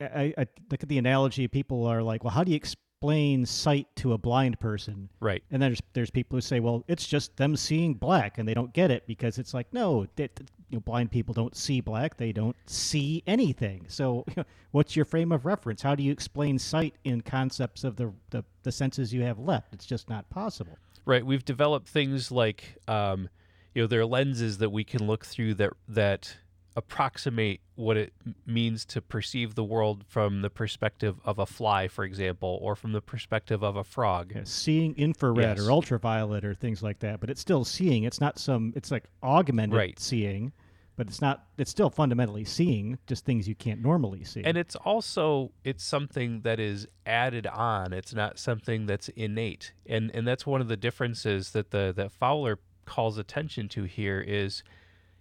[0.00, 1.48] I, I look at the analogy.
[1.48, 2.56] People are like, "Well, how do you
[2.98, 5.42] explain sight to a blind person?" Right.
[5.50, 8.54] And then there's there's people who say, "Well, it's just them seeing black," and they
[8.54, 10.28] don't get it because it's like, no, they,
[10.68, 13.84] you know, blind people don't see black; they don't see anything.
[13.88, 14.26] So,
[14.72, 15.82] what's your frame of reference?
[15.82, 19.72] How do you explain sight in concepts of the, the the senses you have left?
[19.72, 20.76] It's just not possible.
[21.04, 21.24] Right.
[21.24, 23.28] We've developed things like, um,
[23.74, 26.36] you know, there are lenses that we can look through that that
[26.78, 28.12] approximate what it
[28.46, 32.92] means to perceive the world from the perspective of a fly, for example, or from
[32.92, 34.32] the perspective of a frog.
[34.32, 35.66] Yeah, seeing infrared yes.
[35.66, 38.04] or ultraviolet or things like that, but it's still seeing.
[38.04, 38.72] It's not some.
[38.76, 39.98] It's like augmented right.
[39.98, 40.52] seeing,
[40.96, 41.46] but it's not.
[41.58, 44.44] It's still fundamentally seeing, just things you can't normally see.
[44.44, 47.92] And it's also it's something that is added on.
[47.92, 52.12] It's not something that's innate, and and that's one of the differences that the that
[52.12, 54.62] Fowler calls attention to here is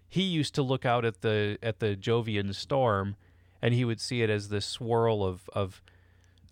[0.07, 3.15] he used to look out at the at the Jovian storm,
[3.61, 5.81] and he would see it as this swirl of of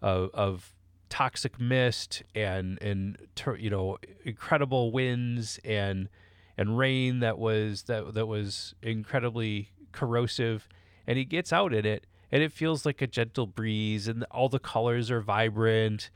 [0.02, 0.74] of, of
[1.10, 3.18] toxic mist and and
[3.58, 6.10] you know incredible winds and
[6.58, 10.68] and rain that was that that was incredibly corrosive.
[11.08, 14.50] And he gets out in it and it feels like a gentle breeze and all
[14.50, 16.10] the colors are vibrant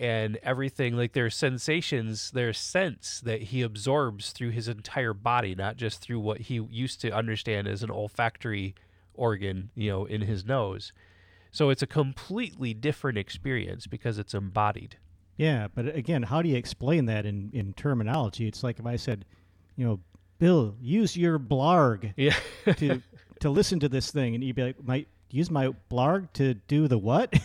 [0.00, 5.76] and everything like there's sensations there's sense that he absorbs through his entire body not
[5.76, 8.74] just through what he used to understand as an olfactory
[9.14, 10.92] organ you know in his nose.
[11.52, 14.96] So it's a completely different experience because it's embodied.
[15.36, 18.48] Yeah but again how do you explain that in in terminology?
[18.48, 19.26] It's like if i said
[19.76, 20.00] you know
[20.38, 22.34] bill use your blarg yeah.
[22.76, 23.02] to
[23.40, 26.88] to listen to this thing and you'd be like might use my blarg to do
[26.88, 27.34] the what?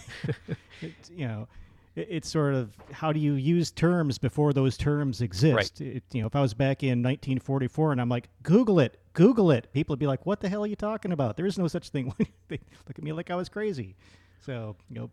[1.10, 1.48] You know
[1.96, 5.80] it's sort of how do you use terms before those terms exist?
[5.80, 5.82] Right.
[5.82, 9.52] It, you know, if I was back in 1944 and I'm like, Google it, Google
[9.52, 11.38] it, people would be like, what the hell are you talking about?
[11.38, 12.14] There is no such thing.
[12.48, 13.96] they look at me like I was crazy.
[14.46, 15.10] So, you know,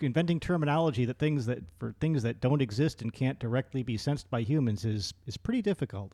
[0.00, 4.28] inventing terminology that things that for things that don't exist and can't directly be sensed
[4.30, 6.12] by humans is is pretty difficult.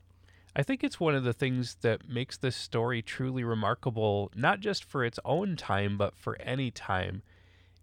[0.55, 4.83] I think it's one of the things that makes this story truly remarkable, not just
[4.83, 7.23] for its own time, but for any time,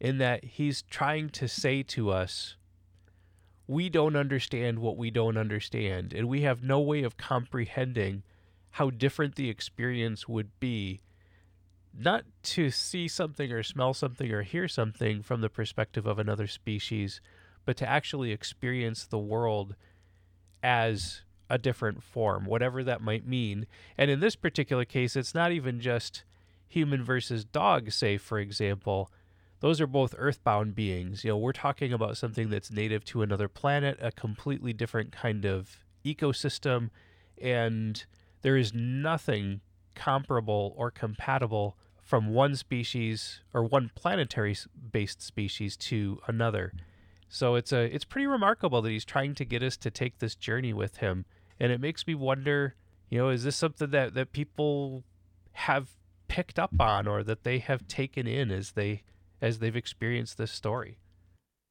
[0.00, 2.56] in that he's trying to say to us,
[3.66, 8.22] we don't understand what we don't understand, and we have no way of comprehending
[8.72, 11.00] how different the experience would be.
[11.92, 16.46] Not to see something or smell something or hear something from the perspective of another
[16.46, 17.20] species,
[17.64, 19.74] but to actually experience the world
[20.62, 23.66] as a different form, whatever that might mean.
[23.96, 26.24] And in this particular case, it's not even just
[26.68, 29.10] human versus dog, say, for example.
[29.60, 31.24] Those are both earthbound beings.
[31.24, 35.44] You know, we're talking about something that's native to another planet, a completely different kind
[35.44, 36.90] of ecosystem,
[37.40, 38.04] and
[38.42, 39.60] there is nothing
[39.94, 44.56] comparable or compatible from one species or one planetary
[44.92, 46.72] based species to another.
[47.28, 50.34] So it's a it's pretty remarkable that he's trying to get us to take this
[50.34, 51.26] journey with him
[51.60, 52.74] and it makes me wonder
[53.10, 55.04] you know is this something that that people
[55.52, 55.90] have
[56.28, 59.02] picked up on or that they have taken in as they
[59.40, 60.98] as they've experienced this story.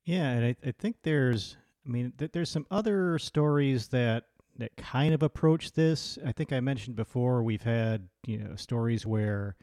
[0.06, 4.26] Yeah and i, I think there's i mean th- there's some other stories that
[4.60, 6.18] that kind of approach this.
[6.26, 9.56] I think i mentioned before we've had you know stories where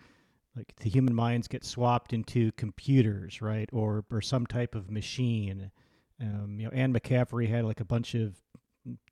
[0.57, 5.71] like the human minds get swapped into computers right or or some type of machine.
[6.21, 8.37] Um, you know anne mccaffrey had like a bunch of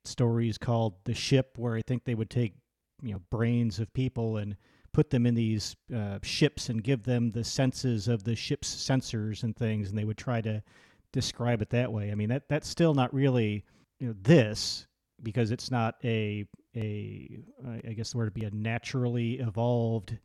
[0.05, 2.53] stories called The Ship, where I think they would take
[3.01, 4.55] you know brains of people and
[4.93, 9.43] put them in these uh, ships and give them the senses of the ship's sensors
[9.43, 10.63] and things, and they would try to
[11.11, 12.11] describe it that way.
[12.11, 13.65] I mean, that that's still not really
[13.99, 14.87] you know this
[15.21, 17.43] because it's not a a
[17.87, 20.17] I guess the word would be a naturally evolved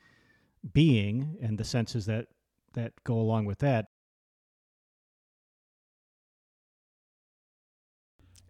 [0.73, 2.27] being and the senses that
[2.75, 3.87] that go along with that.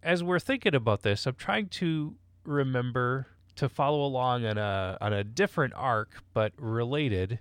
[0.03, 3.27] as we're thinking about this, I'm trying to remember
[3.59, 7.41] to follow along on a on a different arc but related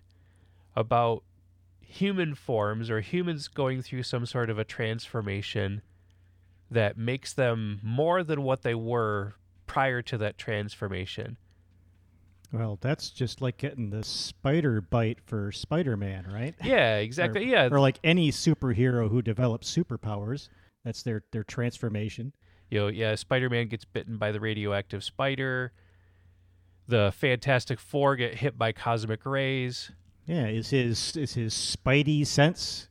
[0.76, 1.24] about
[1.80, 5.82] human forms or humans going through some sort of a transformation
[6.70, 9.36] that makes them more than what they were
[9.68, 11.38] prior to that transformation.
[12.52, 16.56] Well, that's just like getting the spider bite for Spider-Man, right?
[16.64, 17.44] Yeah, exactly.
[17.44, 17.70] or, yeah.
[17.72, 20.50] Or like any superhero who develops superpowers,
[20.84, 22.34] that's their their transformation
[22.70, 25.72] you know, yeah, Spider Man gets bitten by the radioactive spider.
[26.88, 29.92] The Fantastic Four get hit by cosmic rays.
[30.26, 32.90] Yeah, is his is his Spidey sense?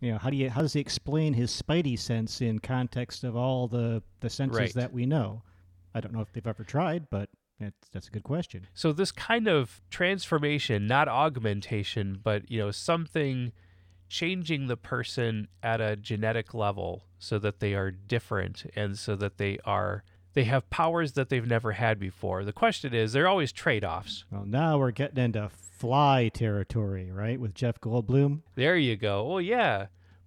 [0.00, 3.36] You know, how do you how does he explain his Spidey sense in context of
[3.36, 4.74] all the the senses right.
[4.74, 5.42] that we know?
[5.94, 7.28] I don't know if they've ever tried, but
[7.58, 8.66] that's that's a good question.
[8.74, 13.52] So this kind of transformation, not augmentation, but you know, something
[14.08, 19.38] changing the person at a genetic level so that they are different and so that
[19.38, 20.04] they are
[20.36, 22.44] they have powers that they've never had before.
[22.44, 24.26] The question is, there are always trade-offs.
[24.30, 27.40] Well, now we're getting into fly territory, right?
[27.40, 28.42] With Jeff Goldblum.
[28.54, 29.32] There you go.
[29.32, 29.86] Oh yeah,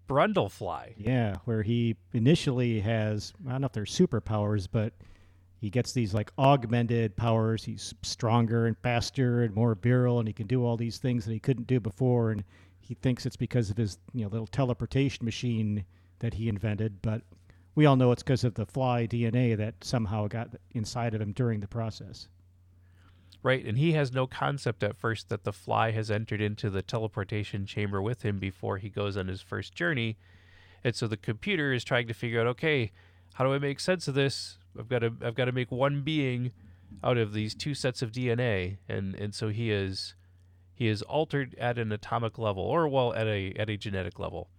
[0.09, 0.95] Brundlefly.
[0.97, 4.93] Yeah, where he initially has I don't know if they're superpowers, but
[5.61, 7.63] he gets these like augmented powers.
[7.63, 11.33] He's stronger and faster and more virile, and he can do all these things that
[11.33, 12.31] he couldn't do before.
[12.31, 12.43] And
[12.79, 15.85] he thinks it's because of his you know little teleportation machine
[16.17, 17.21] that he invented, but
[17.79, 21.31] we all know it's because of the fly DNA that somehow got inside of him
[21.31, 22.27] during the process.
[23.41, 26.81] Right, and he has no concept at first that the fly has entered into the
[26.81, 30.17] teleportation chamber with him before he goes on his first journey.
[30.83, 32.91] And so the computer is trying to figure out, okay,
[33.35, 34.57] how do I make sense of this?
[34.77, 36.51] I've got to I've got to make one being
[37.01, 40.15] out of these two sets of DNA, and and so he is
[40.73, 44.49] he is altered at an atomic level, or well, at a at a genetic level.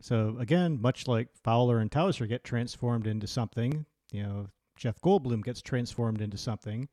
[0.00, 5.42] So again, much like Fowler and Towser get transformed into something, you know, Jeff Goldblum
[5.42, 6.88] gets transformed into something,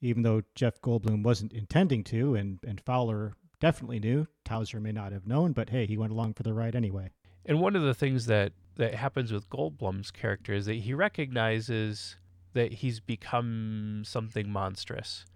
[0.00, 4.26] even though Jeff Goldblum wasn't intending to, and and Fowler definitely knew.
[4.44, 7.10] Towser may not have known, but hey, he went along for the ride anyway.
[7.44, 12.16] And one of the things that that happens with Goldblum's character is that he recognizes
[12.54, 15.26] that he's become something monstrous.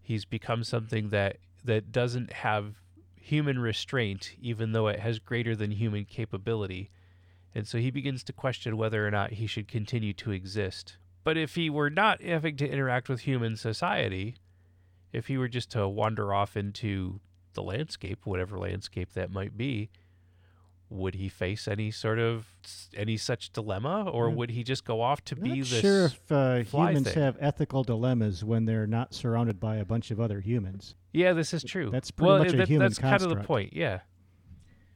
[0.00, 2.81] He's become something that that doesn't have
[3.22, 6.90] human restraint, even though it has greater than human capability.
[7.54, 10.96] And so he begins to question whether or not he should continue to exist.
[11.24, 14.36] But if he were not having to interact with human society,
[15.12, 17.20] if he were just to wander off into
[17.54, 19.90] the landscape, whatever landscape that might be,
[20.92, 22.46] would he face any sort of
[22.96, 25.80] any such dilemma, or would he just go off to I'm be not this?
[25.80, 27.22] sure if uh, humans thing?
[27.22, 30.94] have ethical dilemmas when they're not surrounded by a bunch of other humans.
[31.12, 31.90] Yeah, this is true.
[31.90, 33.74] That's pretty well, much a that, human that's kind of the point.
[33.74, 34.00] Yeah.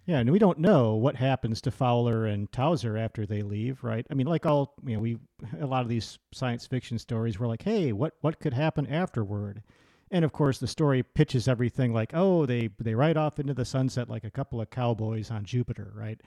[0.06, 4.06] Yeah, and we don't know what happens to Fowler and Towser after they leave, right?
[4.08, 5.18] I mean, like all you know, we
[5.60, 9.64] a lot of these science fiction stories were like, hey, what what could happen afterward?
[10.10, 13.64] And of course, the story pitches everything like, oh, they they ride off into the
[13.64, 16.20] sunset like a couple of cowboys on Jupiter, right?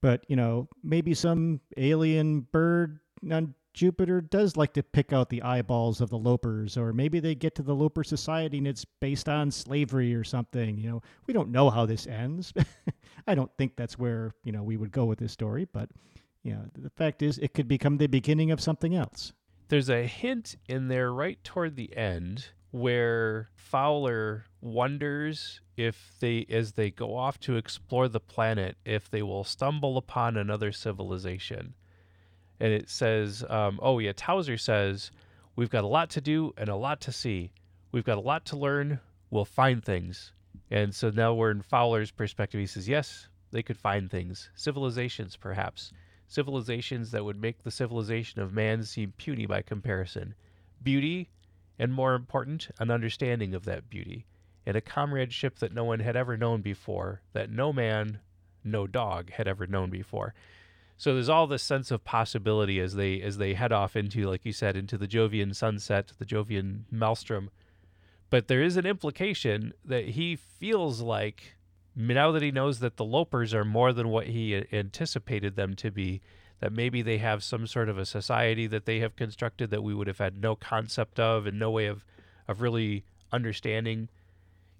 [0.00, 3.00] But you know, maybe some alien bird
[3.30, 7.34] on Jupiter does like to pick out the eyeballs of the Lopers, or maybe they
[7.34, 10.76] get to the Loper Society and it's based on slavery or something.
[10.78, 12.52] You know, we don't know how this ends.
[13.26, 15.90] I don't think that's where you know we would go with this story, but
[16.42, 19.32] you know, the fact is, it could become the beginning of something else.
[19.68, 26.72] There's a hint in there right toward the end where Fowler wonders if they, as
[26.72, 31.74] they go off to explore the planet, if they will stumble upon another civilization
[32.62, 35.10] and it says, um, oh yeah, Towser says,
[35.56, 37.50] we've got a lot to do and a lot to see.
[37.90, 39.00] We've got a lot to learn.
[39.30, 40.32] We'll find things.
[40.70, 42.60] And so now we're in Fowler's perspective.
[42.60, 45.92] He says, yes, they could find things, civilizations perhaps,
[46.28, 50.32] civilizations that would make the civilization of man seem puny by comparison.
[50.84, 51.30] Beauty,
[51.78, 54.26] and more important, an understanding of that beauty,
[54.66, 58.20] and a comradeship that no one had ever known before, that no man,
[58.64, 60.34] no dog had ever known before.
[60.96, 64.44] So there's all this sense of possibility as they as they head off into, like
[64.44, 67.50] you said, into the Jovian sunset, the Jovian maelstrom.
[68.30, 71.56] But there is an implication that he feels like
[71.96, 75.90] now that he knows that the Lopers are more than what he anticipated them to
[75.90, 76.22] be,
[76.62, 79.92] that maybe they have some sort of a society that they have constructed that we
[79.92, 82.04] would have had no concept of and no way of,
[82.46, 84.08] of really understanding.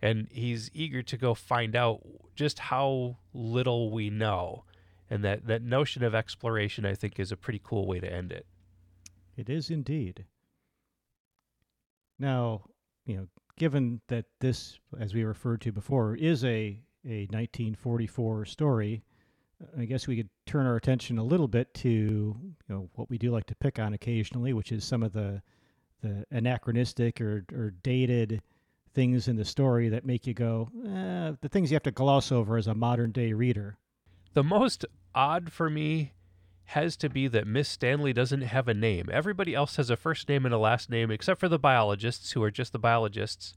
[0.00, 2.00] And he's eager to go find out
[2.36, 4.62] just how little we know.
[5.10, 8.30] And that that notion of exploration i think is a pretty cool way to end
[8.30, 8.46] it.
[9.36, 10.24] It is indeed.
[12.16, 12.62] Now
[13.04, 13.26] you know
[13.56, 19.02] given that this as we referred to before is a a 1944 story
[19.78, 23.18] i guess we could turn our attention a little bit to you know what we
[23.18, 25.42] do like to pick on occasionally which is some of the
[26.02, 28.42] the anachronistic or, or dated
[28.94, 32.32] things in the story that make you go eh, the things you have to gloss
[32.32, 33.76] over as a modern day reader
[34.34, 34.84] the most
[35.14, 36.12] odd for me
[36.66, 39.08] has to be that Miss Stanley doesn't have a name.
[39.12, 42.42] Everybody else has a first name and a last name, except for the biologists, who
[42.42, 43.52] are just the biologists.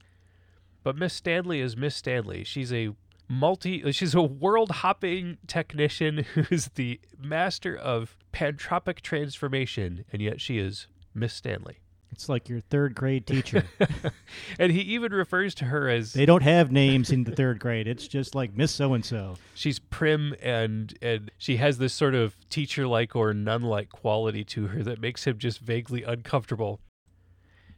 [0.82, 2.44] But Miss Stanley is Miss Stanley.
[2.44, 2.90] She's a
[3.28, 10.40] multi uh, she's a world hopping technician who's the master of pantropic transformation and yet
[10.40, 11.78] she is miss stanley
[12.12, 13.64] it's like your third grade teacher.
[14.58, 17.86] and he even refers to her as They don't have names in the third grade.
[17.86, 19.36] It's just like Miss So and So.
[19.54, 24.44] she's prim and and she has this sort of teacher like or nun like quality
[24.44, 26.80] to her that makes him just vaguely uncomfortable.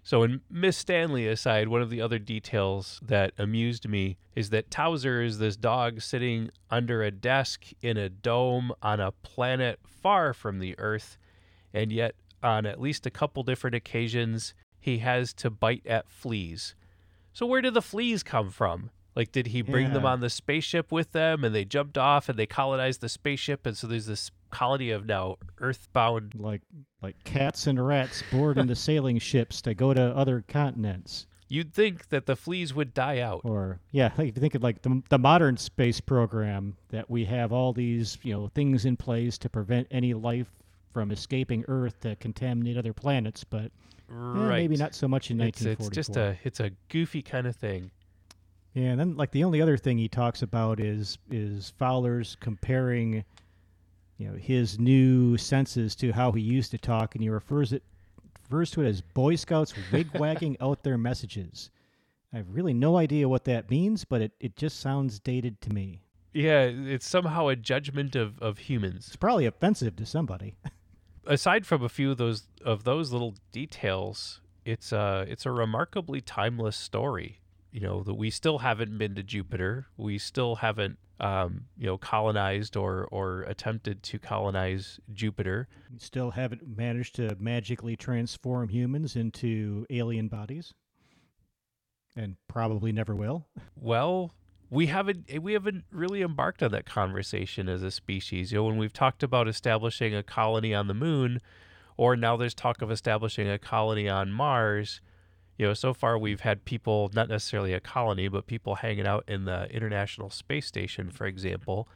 [0.09, 4.70] So in Miss Stanley aside, one of the other details that amused me is that
[4.70, 10.32] Towser is this dog sitting under a desk in a dome on a planet far
[10.32, 11.18] from the Earth,
[11.74, 16.74] and yet on at least a couple different occasions, he has to bite at fleas.
[17.34, 18.88] So where do the fleas come from?
[19.18, 19.94] Like, did he bring yeah.
[19.94, 23.66] them on the spaceship with them and they jumped off and they colonized the spaceship?
[23.66, 26.36] And so there's this colony of now earthbound.
[26.36, 26.62] Like,
[27.02, 31.26] like cats and rats board into sailing ships to go to other continents.
[31.48, 33.40] You'd think that the fleas would die out.
[33.42, 37.24] Or, yeah, like, if you think of like the, the modern space program, that we
[37.24, 40.46] have all these, you know, things in place to prevent any life
[40.92, 43.70] from escaping Earth to contaminate other planets, but eh,
[44.10, 44.58] right.
[44.58, 45.86] maybe not so much in it's, 1944.
[45.88, 47.90] It's just a it's a goofy kind of thing.
[48.78, 53.24] Yeah, and then like the only other thing he talks about is is Fowler's comparing,
[54.18, 57.82] you know, his new senses to how he used to talk, and he refers it
[58.44, 61.70] refers to it as Boy Scouts wigwagging out their messages.
[62.32, 65.72] I have really no idea what that means, but it, it just sounds dated to
[65.72, 66.02] me.
[66.32, 69.06] Yeah, it's somehow a judgment of, of humans.
[69.08, 70.54] It's probably offensive to somebody.
[71.26, 76.20] aside from a few of those of those little details, it's a it's a remarkably
[76.20, 77.40] timeless story.
[77.70, 79.86] You know that we still haven't been to Jupiter.
[79.96, 85.68] We still haven't um, you know colonized or or attempted to colonize Jupiter.
[85.92, 90.74] We still haven't managed to magically transform humans into alien bodies,
[92.16, 93.48] and probably never will.
[93.76, 94.34] Well,
[94.70, 98.52] we haven't we haven't really embarked on that conversation as a species.
[98.52, 101.40] You know, when we've talked about establishing a colony on the moon,
[101.96, 105.00] or now there's talk of establishing a colony on Mars.
[105.59, 109.24] You know, so far we've had people, not necessarily a colony, but people hanging out
[109.26, 111.88] in the International Space Station, for example.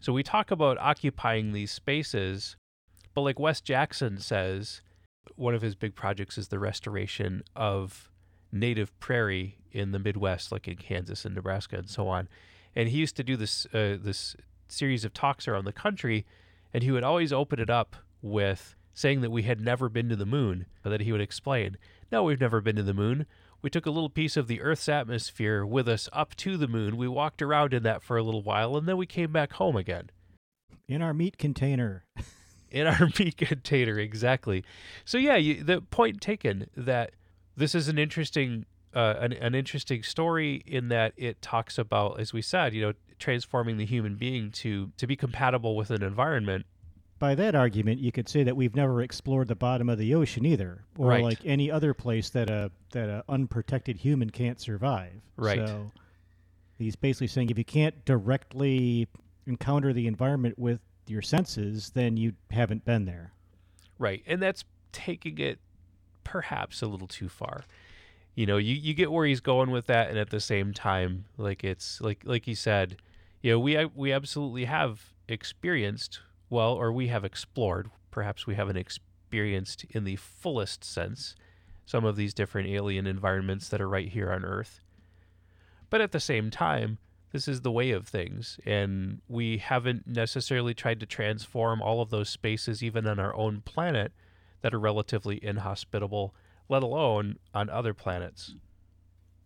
[0.00, 2.56] So we talk about occupying these spaces,
[3.14, 4.82] but like Wes Jackson says,
[5.36, 8.10] one of his big projects is the restoration of
[8.50, 12.28] native prairie in the Midwest, like in Kansas and Nebraska and so on.
[12.74, 14.36] and he used to do this uh, this
[14.68, 16.26] series of talks around the country,
[16.72, 20.16] and he would always open it up with saying that we had never been to
[20.16, 21.76] the moon, but that he would explain,
[22.10, 23.26] "No, we've never been to the moon.
[23.60, 26.96] We took a little piece of the Earth's atmosphere with us up to the moon.
[26.96, 29.76] We walked around in that for a little while, and then we came back home
[29.76, 30.10] again."
[30.88, 32.04] In our meat container.
[32.70, 34.64] in our meat container, exactly.
[35.04, 37.12] So yeah, you, the point taken that
[37.56, 42.32] this is an interesting uh, an, an interesting story in that it talks about, as
[42.32, 46.66] we said, you know, transforming the human being to to be compatible with an environment.
[47.18, 50.46] By that argument, you could say that we've never explored the bottom of the ocean
[50.46, 51.24] either, or Right.
[51.24, 55.20] like any other place that a that a unprotected human can't survive.
[55.36, 55.66] Right.
[55.66, 55.90] So
[56.78, 59.08] he's basically saying if you can't directly
[59.46, 63.32] encounter the environment with your senses, then you haven't been there.
[63.98, 64.22] Right.
[64.26, 65.58] And that's taking it
[66.24, 67.64] perhaps a little too far.
[68.36, 71.24] You know, you, you get where he's going with that and at the same time,
[71.36, 72.96] like it's like like he said,
[73.42, 76.20] you know, we we absolutely have experienced
[76.50, 81.34] well or we have explored, perhaps we haven't experienced in the fullest sense
[81.84, 84.80] some of these different alien environments that are right here on Earth.
[85.88, 86.98] But at the same time,
[87.32, 92.10] this is the way of things, and we haven't necessarily tried to transform all of
[92.10, 94.12] those spaces, even on our own planet,
[94.60, 96.34] that are relatively inhospitable,
[96.68, 98.54] let alone on other planets.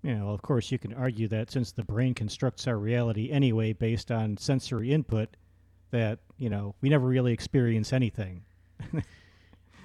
[0.02, 3.72] You know, of course, you can argue that since the brain constructs our reality anyway
[3.72, 5.36] based on sensory input,
[5.90, 8.42] that you know we never really experience anything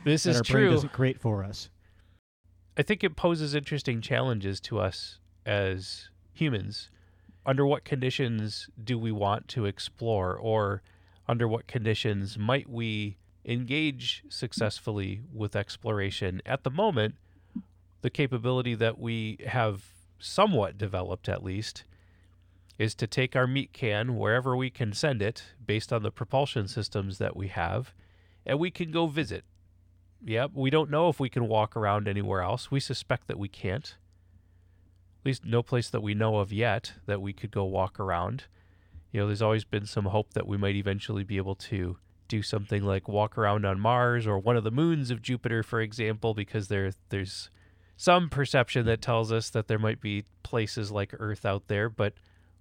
[0.08, 0.70] This is our brain true.
[0.72, 1.70] doesn't create for us.
[2.78, 6.90] I think it poses interesting challenges to us as humans.
[7.46, 10.82] Under what conditions do we want to explore, or
[11.28, 16.42] under what conditions might we engage successfully with exploration?
[16.46, 17.16] At the moment,
[18.02, 19.84] the capability that we have
[20.20, 21.84] somewhat developed, at least,
[22.78, 26.68] is to take our meat can wherever we can send it based on the propulsion
[26.68, 27.94] systems that we have,
[28.46, 29.44] and we can go visit.
[30.24, 32.72] Yep, we don't know if we can walk around anywhere else.
[32.72, 33.96] We suspect that we can't.
[35.22, 38.46] At least no place that we know of yet that we could go walk around.
[39.12, 41.98] You know, there's always been some hope that we might eventually be able to
[42.28, 45.82] do something like walk around on Mars or one of the moons of Jupiter, for
[45.82, 47.50] example, because there there's
[47.96, 52.14] some perception that tells us that there might be places like Earth out there, but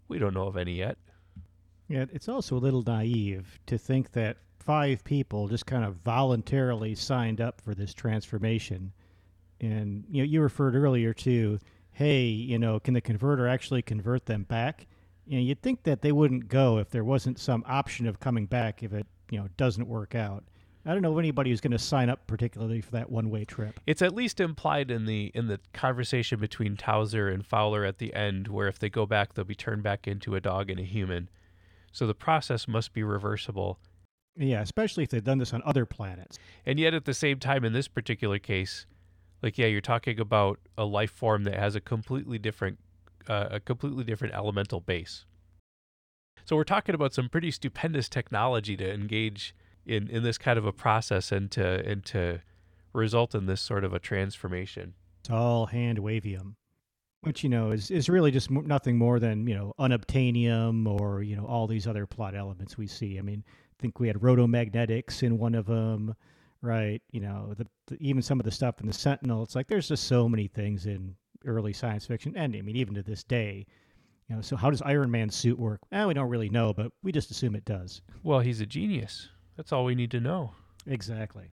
[0.09, 0.97] we don't know of any yet.
[1.89, 6.95] Yeah, it's also a little naive to think that five people just kind of voluntarily
[6.95, 8.93] signed up for this transformation.
[9.61, 11.59] And you know, you referred earlier to,
[11.93, 14.87] hey, you know, can the converter actually convert them back?
[15.27, 18.47] You know, you'd think that they wouldn't go if there wasn't some option of coming
[18.47, 20.45] back if it, you know, doesn't work out.
[20.87, 23.81] I don't know of anybody who's going to sign up particularly for that one-way trip.
[23.87, 28.15] It's at least implied in the in the conversation between Towser and Fowler at the
[28.15, 30.85] end, where if they go back, they'll be turned back into a dog and a
[30.85, 31.29] human.
[31.91, 33.81] So the process must be reversible.
[34.37, 36.39] Yeah, especially if they've done this on other planets.
[36.65, 38.87] And yet, at the same time, in this particular case,
[39.43, 42.79] like yeah, you're talking about a life form that has a completely different,
[43.29, 45.25] uh, a completely different elemental base.
[46.45, 49.53] So we're talking about some pretty stupendous technology to engage
[49.87, 52.43] in in this kind of a process and to and to
[52.93, 54.95] result in this sort of a transformation.
[55.21, 56.55] It's all handwavium,
[57.23, 61.23] which you know is is really just m- nothing more than you know unobtainium or
[61.23, 63.19] you know all these other plot elements we see.
[63.19, 66.15] I mean, I think we had rotomagnetics in one of them,
[66.63, 67.01] right?
[67.13, 69.43] You know, the, the even some of the stuff in the Sentinel.
[69.43, 71.15] It's like there's just so many things in
[71.45, 73.67] early science fiction, and I mean even to this day.
[74.29, 75.79] You know, so how does Iron Man's suit work?
[75.93, 78.03] Eh, we don't really know, but we just assume it does.
[78.25, 79.29] Well, he's a genius.
[79.57, 80.53] That's all we need to know.
[80.87, 81.51] Exactly.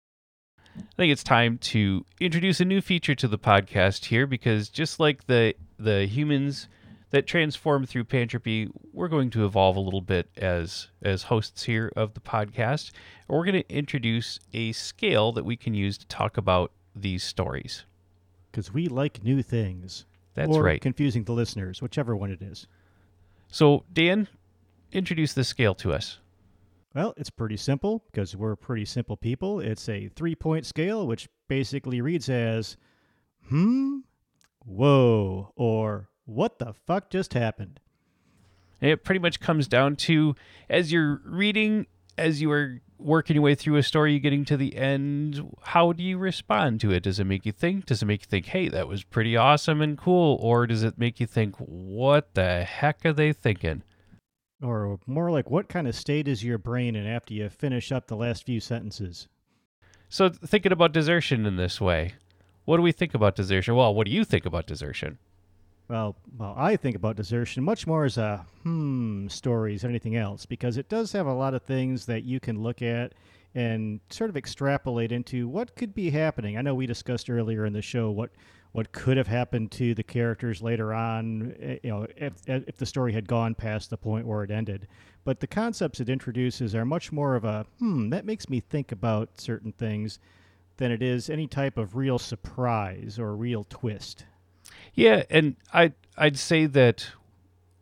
[0.78, 5.00] I think it's time to introduce a new feature to the podcast here because just
[5.00, 6.68] like the the humans
[7.10, 11.91] that transform through pantropy, we're going to evolve a little bit as as hosts here
[11.95, 12.91] of the podcast.
[13.28, 17.86] We're going to introduce a scale that we can use to talk about these stories.
[18.52, 20.06] Because we like new things.
[20.34, 20.82] That's or right.
[20.82, 22.68] confusing the listeners, whichever one it is.
[23.50, 24.28] So, Dan,
[24.91, 26.20] introduce the scale to us.
[26.98, 29.60] Well, it's pretty simple because we're pretty simple people.
[29.60, 32.76] It's a three point scale, which basically reads as,
[33.50, 34.00] hmm,
[34.66, 37.80] whoa, or what the fuck just happened?
[38.82, 40.34] It pretty much comes down to
[40.72, 41.86] as you're reading,
[42.18, 46.02] as you are working your way through a story, getting to the end, how do
[46.02, 47.04] you respond to it?
[47.04, 47.86] Does it make you think?
[47.86, 50.39] Does it make you think, hey, that was pretty awesome and cool?
[50.41, 53.84] Or does it make you think, what the heck are they thinking?
[54.62, 58.08] Or more like, what kind of state is your brain in after you finish up
[58.08, 59.28] the last few sentences?
[60.10, 62.14] So, thinking about desertion in this way,
[62.66, 63.76] what do we think about desertion?
[63.76, 65.20] Well, what do you think about desertion?
[65.89, 70.45] Well, well, I think about desertion much more as a hmm stories than anything else
[70.45, 73.14] because it does have a lot of things that you can look at
[73.58, 76.60] and sort of extrapolate into what could be happening.
[76.60, 78.30] I know we discussed earlier in the show what
[78.74, 82.86] what could have happened to the characters later on, eh, you know, if, if the
[82.86, 84.88] story had gone past the point where it ended.
[85.24, 88.91] But the concepts it introduces are much more of a hmm that makes me think
[88.91, 90.20] about certain things
[90.76, 94.26] than it is any type of real surprise or real twist.
[94.93, 97.08] Yeah, and I I'd say that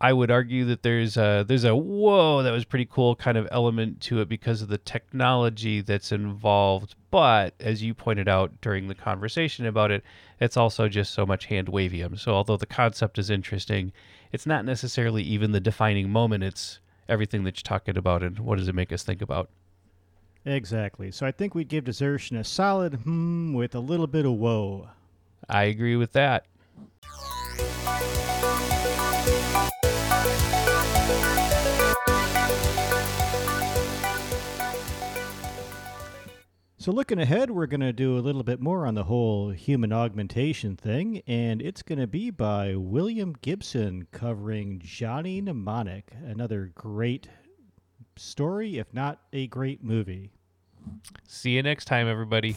[0.01, 3.47] I would argue that there's a there's a whoa that was pretty cool kind of
[3.49, 6.95] element to it because of the technology that's involved.
[7.11, 10.03] But as you pointed out during the conversation about it,
[10.39, 12.19] it's also just so much handwavium.
[12.19, 13.93] So although the concept is interesting,
[14.33, 16.43] it's not necessarily even the defining moment.
[16.43, 19.49] It's everything that you're talking about and what does it make us think about.
[20.43, 21.09] Exactly.
[21.09, 24.89] So I think we'd give desertion a solid hmm with a little bit of whoa.
[25.47, 26.45] I agree with that.
[36.85, 39.91] So, looking ahead, we're going to do a little bit more on the whole human
[39.91, 47.27] augmentation thing, and it's going to be by William Gibson covering Johnny Mnemonic, another great
[48.17, 50.29] story, if not a great movie.
[51.27, 52.55] See you next time, everybody.